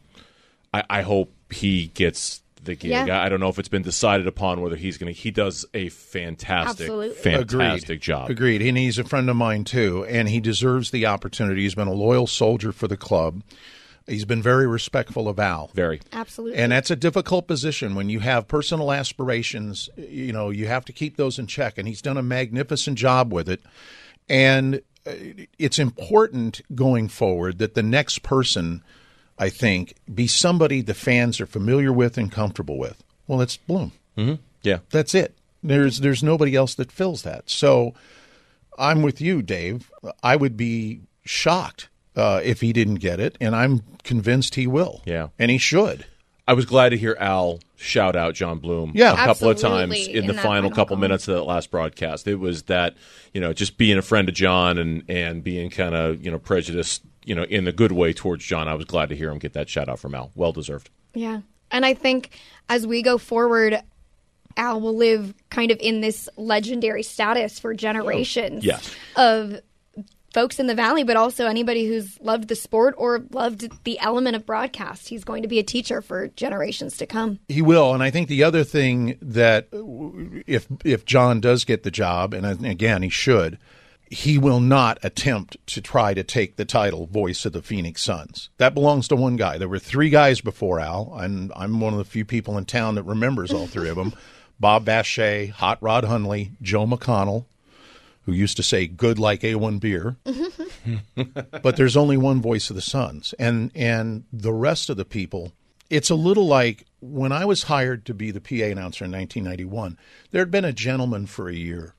I, 0.72 0.84
I 0.88 1.02
hope 1.02 1.32
he 1.52 1.88
gets 1.88 2.42
the 2.62 2.74
gig. 2.74 2.90
Yeah. 2.90 3.20
I 3.20 3.28
don't 3.28 3.40
know 3.40 3.48
if 3.48 3.58
it's 3.58 3.68
been 3.68 3.82
decided 3.82 4.26
upon 4.26 4.60
whether 4.60 4.76
he's 4.76 4.98
going 4.98 5.12
to. 5.12 5.18
He 5.18 5.30
does 5.30 5.64
a 5.74 5.88
fantastic, 5.88 6.82
Absolutely. 6.82 7.16
fantastic 7.16 7.84
Agreed. 7.84 8.00
job. 8.00 8.30
Agreed. 8.30 8.62
And 8.62 8.78
he's 8.78 8.98
a 8.98 9.04
friend 9.04 9.28
of 9.28 9.36
mine 9.36 9.64
too, 9.64 10.04
and 10.06 10.28
he 10.28 10.40
deserves 10.40 10.90
the 10.90 11.06
opportunity. 11.06 11.62
He's 11.62 11.74
been 11.74 11.88
a 11.88 11.92
loyal 11.92 12.26
soldier 12.26 12.72
for 12.72 12.88
the 12.88 12.96
club. 12.96 13.42
He's 14.06 14.24
been 14.24 14.42
very 14.42 14.66
respectful 14.66 15.28
of 15.28 15.38
Al. 15.38 15.70
Very. 15.74 16.00
Absolutely. 16.12 16.56
And 16.56 16.72
that's 16.72 16.90
a 16.90 16.96
difficult 16.96 17.46
position 17.46 17.94
when 17.94 18.08
you 18.08 18.20
have 18.20 18.48
personal 18.48 18.90
aspirations. 18.90 19.90
You 19.96 20.32
know, 20.32 20.48
you 20.48 20.66
have 20.66 20.86
to 20.86 20.94
keep 20.94 21.16
those 21.16 21.38
in 21.38 21.46
check. 21.46 21.76
And 21.76 21.86
he's 21.86 22.00
done 22.00 22.16
a 22.16 22.22
magnificent 22.22 22.96
job 22.96 23.32
with 23.32 23.50
it. 23.50 23.60
And 24.26 24.76
uh, 25.06 25.12
it's 25.58 25.78
important 25.78 26.62
going 26.74 27.08
forward 27.08 27.58
that 27.58 27.74
the 27.74 27.82
next 27.82 28.22
person 28.22 28.82
I 29.38 29.48
think, 29.48 29.94
be 30.12 30.26
somebody 30.26 30.80
the 30.80 30.94
fans 30.94 31.40
are 31.40 31.46
familiar 31.46 31.92
with 31.92 32.18
and 32.18 32.30
comfortable 32.30 32.78
with. 32.78 33.02
Well, 33.26 33.40
it's 33.40 33.56
Bloom. 33.56 33.92
Mm-hmm. 34.16 34.34
Yeah, 34.62 34.78
that's 34.90 35.14
it. 35.14 35.36
There's 35.62 36.00
there's 36.00 36.22
nobody 36.22 36.54
else 36.56 36.74
that 36.74 36.90
fills 36.92 37.22
that. 37.22 37.48
So 37.50 37.94
I'm 38.78 39.02
with 39.02 39.20
you, 39.20 39.42
Dave. 39.42 39.90
I 40.22 40.36
would 40.36 40.56
be 40.56 41.00
shocked 41.24 41.88
uh, 42.16 42.40
if 42.42 42.60
he 42.60 42.72
didn't 42.72 42.96
get 42.96 43.20
it, 43.20 43.36
and 43.40 43.54
I'm 43.54 43.82
convinced 44.02 44.56
he 44.56 44.66
will. 44.66 45.02
Yeah. 45.04 45.28
and 45.38 45.50
he 45.50 45.58
should. 45.58 46.06
I 46.48 46.54
was 46.54 46.64
glad 46.64 46.88
to 46.88 46.96
hear 46.96 47.16
Al 47.20 47.60
shout 47.76 48.16
out 48.16 48.34
John 48.34 48.58
Bloom 48.58 48.90
Yeah. 48.94 49.12
a 49.12 49.16
couple 49.16 49.48
of 49.50 49.58
times 49.58 49.92
Absolutely, 49.92 50.18
in 50.18 50.26
the 50.26 50.32
final 50.34 50.48
final 50.50 50.70
couple 50.70 50.96
call. 50.96 51.00
minutes 51.02 51.28
of 51.28 51.34
that 51.36 51.42
last 51.44 51.70
broadcast. 51.70 52.26
It 52.26 52.36
was 52.36 52.64
that, 52.64 52.96
you 53.32 53.40
know, 53.40 53.52
just 53.52 53.76
being 53.78 53.98
a 53.98 54.02
friend 54.02 54.28
of 54.28 54.34
John 54.34 54.78
and, 54.78 55.04
and 55.08 55.44
being 55.44 55.68
kind 55.70 55.94
of, 55.94 56.24
you 56.24 56.30
know, 56.30 56.38
prejudiced, 56.38 57.02
you 57.24 57.34
know, 57.34 57.44
in 57.44 57.68
a 57.68 57.72
good 57.72 57.92
way 57.92 58.12
towards 58.12 58.44
John. 58.44 58.66
I 58.66 58.74
was 58.74 58.86
glad 58.86 59.10
to 59.10 59.14
hear 59.16 59.30
him 59.30 59.38
get 59.38 59.52
that 59.52 59.68
shout 59.68 59.88
out 59.88 59.98
from 60.00 60.14
Al. 60.14 60.32
Well 60.34 60.52
deserved. 60.52 60.90
Yeah. 61.14 61.42
And 61.70 61.84
I 61.84 61.92
think 61.94 62.30
as 62.68 62.86
we 62.86 63.02
go 63.02 63.18
forward, 63.18 63.80
Al 64.56 64.80
will 64.80 64.96
live 64.96 65.34
kind 65.50 65.70
of 65.70 65.78
in 65.80 66.00
this 66.00 66.28
legendary 66.36 67.02
status 67.02 67.58
for 67.60 67.74
generations 67.74 68.64
Yes. 68.64 68.92
of 69.16 69.60
folks 70.32 70.58
in 70.58 70.66
the 70.66 70.74
valley, 70.74 71.04
but 71.04 71.16
also 71.16 71.46
anybody 71.46 71.86
who's 71.86 72.20
loved 72.20 72.48
the 72.48 72.56
sport 72.56 72.94
or 72.98 73.24
loved 73.30 73.84
the 73.84 73.98
element 74.00 74.36
of 74.36 74.46
broadcast. 74.46 75.08
He's 75.08 75.24
going 75.24 75.42
to 75.42 75.48
be 75.48 75.58
a 75.58 75.62
teacher 75.62 76.02
for 76.02 76.28
generations 76.28 76.96
to 76.98 77.06
come. 77.06 77.38
He 77.48 77.62
will, 77.62 77.94
and 77.94 78.02
I 78.02 78.10
think 78.10 78.28
the 78.28 78.44
other 78.44 78.64
thing 78.64 79.18
that 79.22 79.68
if 80.46 80.66
if 80.84 81.04
John 81.04 81.40
does 81.40 81.64
get 81.64 81.82
the 81.82 81.90
job, 81.90 82.34
and 82.34 82.66
again 82.66 83.02
he 83.02 83.08
should, 83.08 83.58
he 84.10 84.38
will 84.38 84.60
not 84.60 84.98
attempt 85.02 85.56
to 85.68 85.80
try 85.80 86.14
to 86.14 86.22
take 86.22 86.56
the 86.56 86.64
title 86.64 87.06
voice 87.06 87.44
of 87.44 87.52
the 87.52 87.62
Phoenix 87.62 88.02
Suns. 88.02 88.50
That 88.58 88.74
belongs 88.74 89.08
to 89.08 89.16
one 89.16 89.36
guy. 89.36 89.58
There 89.58 89.68
were 89.68 89.78
three 89.78 90.10
guys 90.10 90.40
before 90.40 90.80
Al, 90.80 91.14
and 91.18 91.52
I'm 91.54 91.80
one 91.80 91.92
of 91.92 91.98
the 91.98 92.04
few 92.04 92.24
people 92.24 92.56
in 92.58 92.64
town 92.64 92.94
that 92.94 93.02
remembers 93.04 93.52
all 93.52 93.66
three 93.66 93.88
of 93.88 93.96
them: 93.96 94.14
Bob 94.60 94.84
Bache, 94.84 95.50
Hot 95.50 95.78
Rod 95.80 96.04
Hundley, 96.04 96.52
Joe 96.62 96.86
McConnell, 96.86 97.46
who 98.28 98.34
used 98.34 98.58
to 98.58 98.62
say 98.62 98.86
"good 98.86 99.18
like 99.18 99.40
A1 99.40 99.80
beer." 99.80 100.16
Mm-hmm. 100.26 101.22
but 101.62 101.76
there's 101.76 101.96
only 101.96 102.18
one 102.18 102.42
voice 102.42 102.68
of 102.68 102.76
the 102.76 102.82
Suns, 102.82 103.32
and 103.38 103.72
and 103.74 104.24
the 104.30 104.52
rest 104.52 104.90
of 104.90 104.98
the 104.98 105.06
people. 105.06 105.52
It's 105.88 106.10
a 106.10 106.14
little 106.14 106.46
like 106.46 106.84
when 107.00 107.32
I 107.32 107.46
was 107.46 107.62
hired 107.62 108.04
to 108.04 108.12
be 108.12 108.30
the 108.30 108.42
PA 108.42 108.66
announcer 108.66 109.06
in 109.06 109.12
1991. 109.12 109.96
There 110.30 110.42
had 110.42 110.50
been 110.50 110.66
a 110.66 110.74
gentleman 110.74 111.24
for 111.24 111.48
a 111.48 111.54
year, 111.54 111.94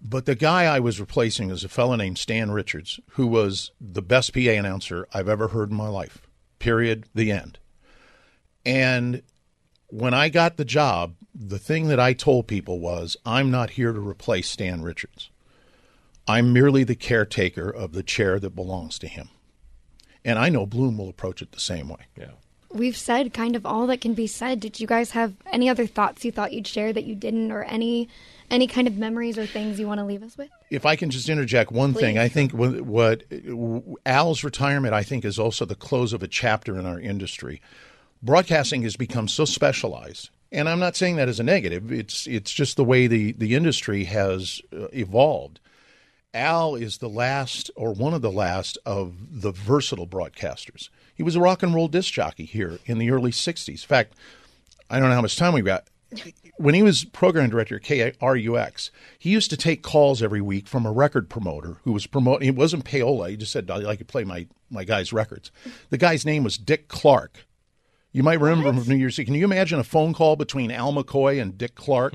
but 0.00 0.24
the 0.24 0.36
guy 0.36 0.66
I 0.66 0.78
was 0.78 1.00
replacing 1.00 1.48
was 1.48 1.64
a 1.64 1.68
fellow 1.68 1.96
named 1.96 2.18
Stan 2.18 2.52
Richards, 2.52 3.00
who 3.14 3.26
was 3.26 3.72
the 3.80 4.02
best 4.02 4.32
PA 4.34 4.38
announcer 4.38 5.08
I've 5.12 5.28
ever 5.28 5.48
heard 5.48 5.72
in 5.72 5.76
my 5.76 5.88
life. 5.88 6.28
Period. 6.60 7.06
The 7.12 7.32
end. 7.32 7.58
And 8.64 9.22
when 9.88 10.14
I 10.14 10.28
got 10.28 10.58
the 10.58 10.64
job, 10.64 11.16
the 11.34 11.58
thing 11.58 11.88
that 11.88 12.00
I 12.00 12.12
told 12.12 12.46
people 12.46 12.78
was, 12.78 13.16
I'm 13.26 13.50
not 13.50 13.70
here 13.70 13.92
to 13.92 14.00
replace 14.00 14.48
Stan 14.48 14.82
Richards. 14.82 15.30
I'm 16.26 16.52
merely 16.52 16.84
the 16.84 16.94
caretaker 16.94 17.68
of 17.68 17.92
the 17.92 18.02
chair 18.02 18.38
that 18.38 18.56
belongs 18.56 18.98
to 19.00 19.08
him. 19.08 19.28
And 20.24 20.38
I 20.38 20.48
know 20.48 20.64
Bloom 20.64 20.96
will 20.96 21.08
approach 21.08 21.42
it 21.42 21.52
the 21.52 21.60
same 21.60 21.88
way. 21.88 22.06
Yeah. 22.16 22.30
We've 22.70 22.96
said 22.96 23.34
kind 23.34 23.54
of 23.54 23.66
all 23.66 23.86
that 23.88 24.00
can 24.00 24.14
be 24.14 24.26
said. 24.26 24.58
Did 24.58 24.80
you 24.80 24.86
guys 24.86 25.10
have 25.12 25.34
any 25.52 25.68
other 25.68 25.86
thoughts 25.86 26.24
you 26.24 26.32
thought 26.32 26.52
you'd 26.52 26.66
share 26.66 26.92
that 26.92 27.04
you 27.04 27.14
didn't, 27.14 27.52
or 27.52 27.62
any 27.64 28.08
any 28.50 28.66
kind 28.66 28.88
of 28.88 28.96
memories 28.96 29.38
or 29.38 29.46
things 29.46 29.78
you 29.78 29.86
want 29.86 30.00
to 30.00 30.04
leave 30.04 30.22
us 30.22 30.36
with? 30.36 30.50
If 30.70 30.84
I 30.84 30.96
can 30.96 31.10
just 31.10 31.28
interject 31.28 31.70
one 31.70 31.94
thing, 31.94 32.18
I 32.18 32.28
think 32.28 32.52
what, 32.52 32.80
what 32.80 33.22
Al's 34.04 34.42
retirement, 34.42 34.92
I 34.92 35.02
think, 35.02 35.24
is 35.24 35.38
also 35.38 35.64
the 35.64 35.76
close 35.76 36.12
of 36.12 36.22
a 36.22 36.28
chapter 36.28 36.76
in 36.78 36.84
our 36.84 36.98
industry. 36.98 37.62
Broadcasting 38.22 38.82
has 38.82 38.96
become 38.96 39.28
so 39.28 39.44
specialized, 39.44 40.30
and 40.54 40.68
I'm 40.68 40.78
not 40.78 40.96
saying 40.96 41.16
that 41.16 41.28
as 41.28 41.40
a 41.40 41.44
negative. 41.44 41.92
It's 41.92 42.26
it's 42.26 42.52
just 42.52 42.76
the 42.76 42.84
way 42.84 43.06
the 43.06 43.32
the 43.32 43.54
industry 43.54 44.04
has 44.04 44.62
uh, 44.72 44.86
evolved. 44.92 45.60
Al 46.32 46.74
is 46.74 46.98
the 46.98 47.08
last, 47.08 47.70
or 47.76 47.92
one 47.92 48.14
of 48.14 48.22
the 48.22 48.30
last, 48.30 48.76
of 48.84 49.40
the 49.40 49.52
versatile 49.52 50.06
broadcasters. 50.06 50.88
He 51.14 51.22
was 51.22 51.36
a 51.36 51.40
rock 51.40 51.62
and 51.62 51.74
roll 51.74 51.86
disc 51.86 52.12
jockey 52.12 52.44
here 52.44 52.78
in 52.86 52.98
the 52.98 53.10
early 53.10 53.30
'60s. 53.30 53.68
In 53.68 53.76
fact, 53.76 54.14
I 54.88 54.98
don't 54.98 55.08
know 55.08 55.14
how 55.14 55.22
much 55.22 55.36
time 55.36 55.52
we 55.52 55.62
got. 55.62 55.88
When 56.58 56.74
he 56.74 56.84
was 56.84 57.04
program 57.04 57.50
director 57.50 57.76
at 57.76 57.82
KRUX, 57.82 58.90
he 59.18 59.30
used 59.30 59.50
to 59.50 59.56
take 59.56 59.82
calls 59.82 60.22
every 60.22 60.40
week 60.40 60.68
from 60.68 60.86
a 60.86 60.92
record 60.92 61.28
promoter 61.28 61.78
who 61.82 61.92
was 61.92 62.06
promoting. 62.06 62.46
It 62.46 62.54
wasn't 62.54 62.84
payola. 62.84 63.30
He 63.30 63.36
just 63.36 63.50
said, 63.50 63.70
"I 63.70 63.78
like 63.78 63.98
to 63.98 64.04
play 64.04 64.22
my 64.22 64.46
my 64.70 64.84
guy's 64.84 65.12
records." 65.12 65.50
The 65.90 65.98
guy's 65.98 66.24
name 66.24 66.44
was 66.44 66.56
Dick 66.56 66.86
Clark. 66.86 67.46
You 68.14 68.22
might 68.22 68.40
remember 68.40 68.68
him 68.68 68.78
from 68.78 68.88
New 68.88 68.94
Year's 68.94 69.18
Eve. 69.18 69.26
Can 69.26 69.34
you 69.34 69.44
imagine 69.44 69.80
a 69.80 69.84
phone 69.84 70.14
call 70.14 70.36
between 70.36 70.70
Al 70.70 70.92
McCoy 70.92 71.42
and 71.42 71.58
Dick 71.58 71.74
Clark? 71.74 72.14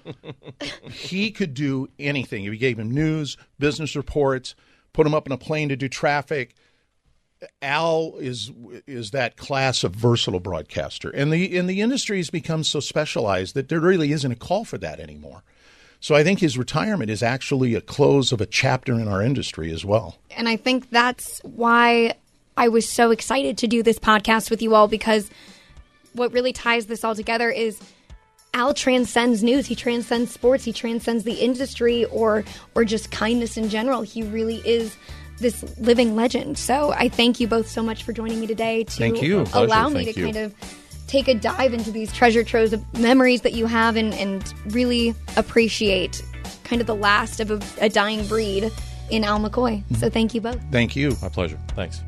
he 0.90 1.30
could 1.30 1.52
do 1.52 1.86
anything. 1.98 2.46
If 2.46 2.54
you 2.54 2.58
gave 2.58 2.78
him 2.78 2.90
news, 2.90 3.36
business 3.58 3.94
reports, 3.94 4.54
put 4.94 5.06
him 5.06 5.12
up 5.12 5.26
in 5.26 5.32
a 5.32 5.36
plane 5.36 5.68
to 5.68 5.76
do 5.76 5.86
traffic. 5.86 6.54
Al 7.60 8.16
is 8.18 8.50
is 8.86 9.10
that 9.10 9.36
class 9.36 9.84
of 9.84 9.94
versatile 9.94 10.40
broadcaster, 10.40 11.10
and 11.10 11.30
the 11.30 11.58
and 11.58 11.68
the 11.68 11.82
industry 11.82 12.16
has 12.16 12.30
become 12.30 12.64
so 12.64 12.80
specialized 12.80 13.54
that 13.54 13.68
there 13.68 13.80
really 13.80 14.12
isn't 14.12 14.32
a 14.32 14.34
call 14.34 14.64
for 14.64 14.78
that 14.78 14.98
anymore. 14.98 15.44
So 16.00 16.14
I 16.14 16.24
think 16.24 16.40
his 16.40 16.56
retirement 16.56 17.10
is 17.10 17.22
actually 17.22 17.74
a 17.74 17.82
close 17.82 18.32
of 18.32 18.40
a 18.40 18.46
chapter 18.46 18.94
in 18.94 19.08
our 19.08 19.22
industry 19.22 19.70
as 19.72 19.84
well. 19.84 20.16
And 20.30 20.48
I 20.48 20.56
think 20.56 20.88
that's 20.90 21.40
why 21.44 22.14
I 22.58 22.66
was 22.68 22.88
so 22.88 23.12
excited 23.12 23.56
to 23.58 23.68
do 23.68 23.84
this 23.84 24.00
podcast 24.00 24.50
with 24.50 24.60
you 24.60 24.74
all 24.74 24.88
because 24.88 25.30
what 26.12 26.32
really 26.32 26.52
ties 26.52 26.86
this 26.86 27.04
all 27.04 27.14
together 27.14 27.50
is 27.50 27.80
Al 28.52 28.74
transcends 28.74 29.44
news. 29.44 29.66
He 29.66 29.76
transcends 29.76 30.32
sports. 30.32 30.64
He 30.64 30.72
transcends 30.72 31.22
the 31.22 31.34
industry 31.34 32.04
or 32.06 32.44
or 32.74 32.84
just 32.84 33.12
kindness 33.12 33.56
in 33.56 33.68
general. 33.68 34.02
He 34.02 34.24
really 34.24 34.56
is 34.66 34.96
this 35.38 35.78
living 35.78 36.16
legend. 36.16 36.58
So 36.58 36.90
I 36.90 37.08
thank 37.08 37.38
you 37.38 37.46
both 37.46 37.68
so 37.68 37.80
much 37.80 38.02
for 38.02 38.12
joining 38.12 38.40
me 38.40 38.48
today 38.48 38.82
to 38.82 38.90
Thank 38.90 39.22
you. 39.22 39.46
Allow 39.52 39.90
me 39.90 40.06
Thank 40.06 40.14
to 40.14 40.20
you. 40.20 40.26
kind 40.26 40.36
of 40.38 40.54
take 41.06 41.28
a 41.28 41.34
dive 41.34 41.72
into 41.72 41.92
these 41.92 42.12
treasure 42.12 42.42
troves 42.42 42.72
of 42.72 42.98
memories 42.98 43.42
that 43.42 43.52
you 43.52 43.66
have 43.66 43.94
and, 43.94 44.12
and 44.14 44.52
really 44.74 45.14
appreciate 45.36 46.24
kind 46.64 46.80
of 46.80 46.88
the 46.88 46.96
last 46.96 47.38
of 47.38 47.52
a, 47.52 47.60
a 47.84 47.88
dying 47.88 48.26
breed 48.26 48.72
in 49.10 49.22
Al 49.22 49.38
McCoy. 49.38 49.84
So 49.90 49.94
mm-hmm. 49.94 50.08
thank 50.08 50.34
you 50.34 50.40
both. 50.40 50.60
Thank 50.72 50.96
you. 50.96 51.16
My 51.22 51.28
pleasure. 51.28 51.58
Thanks. 51.68 52.02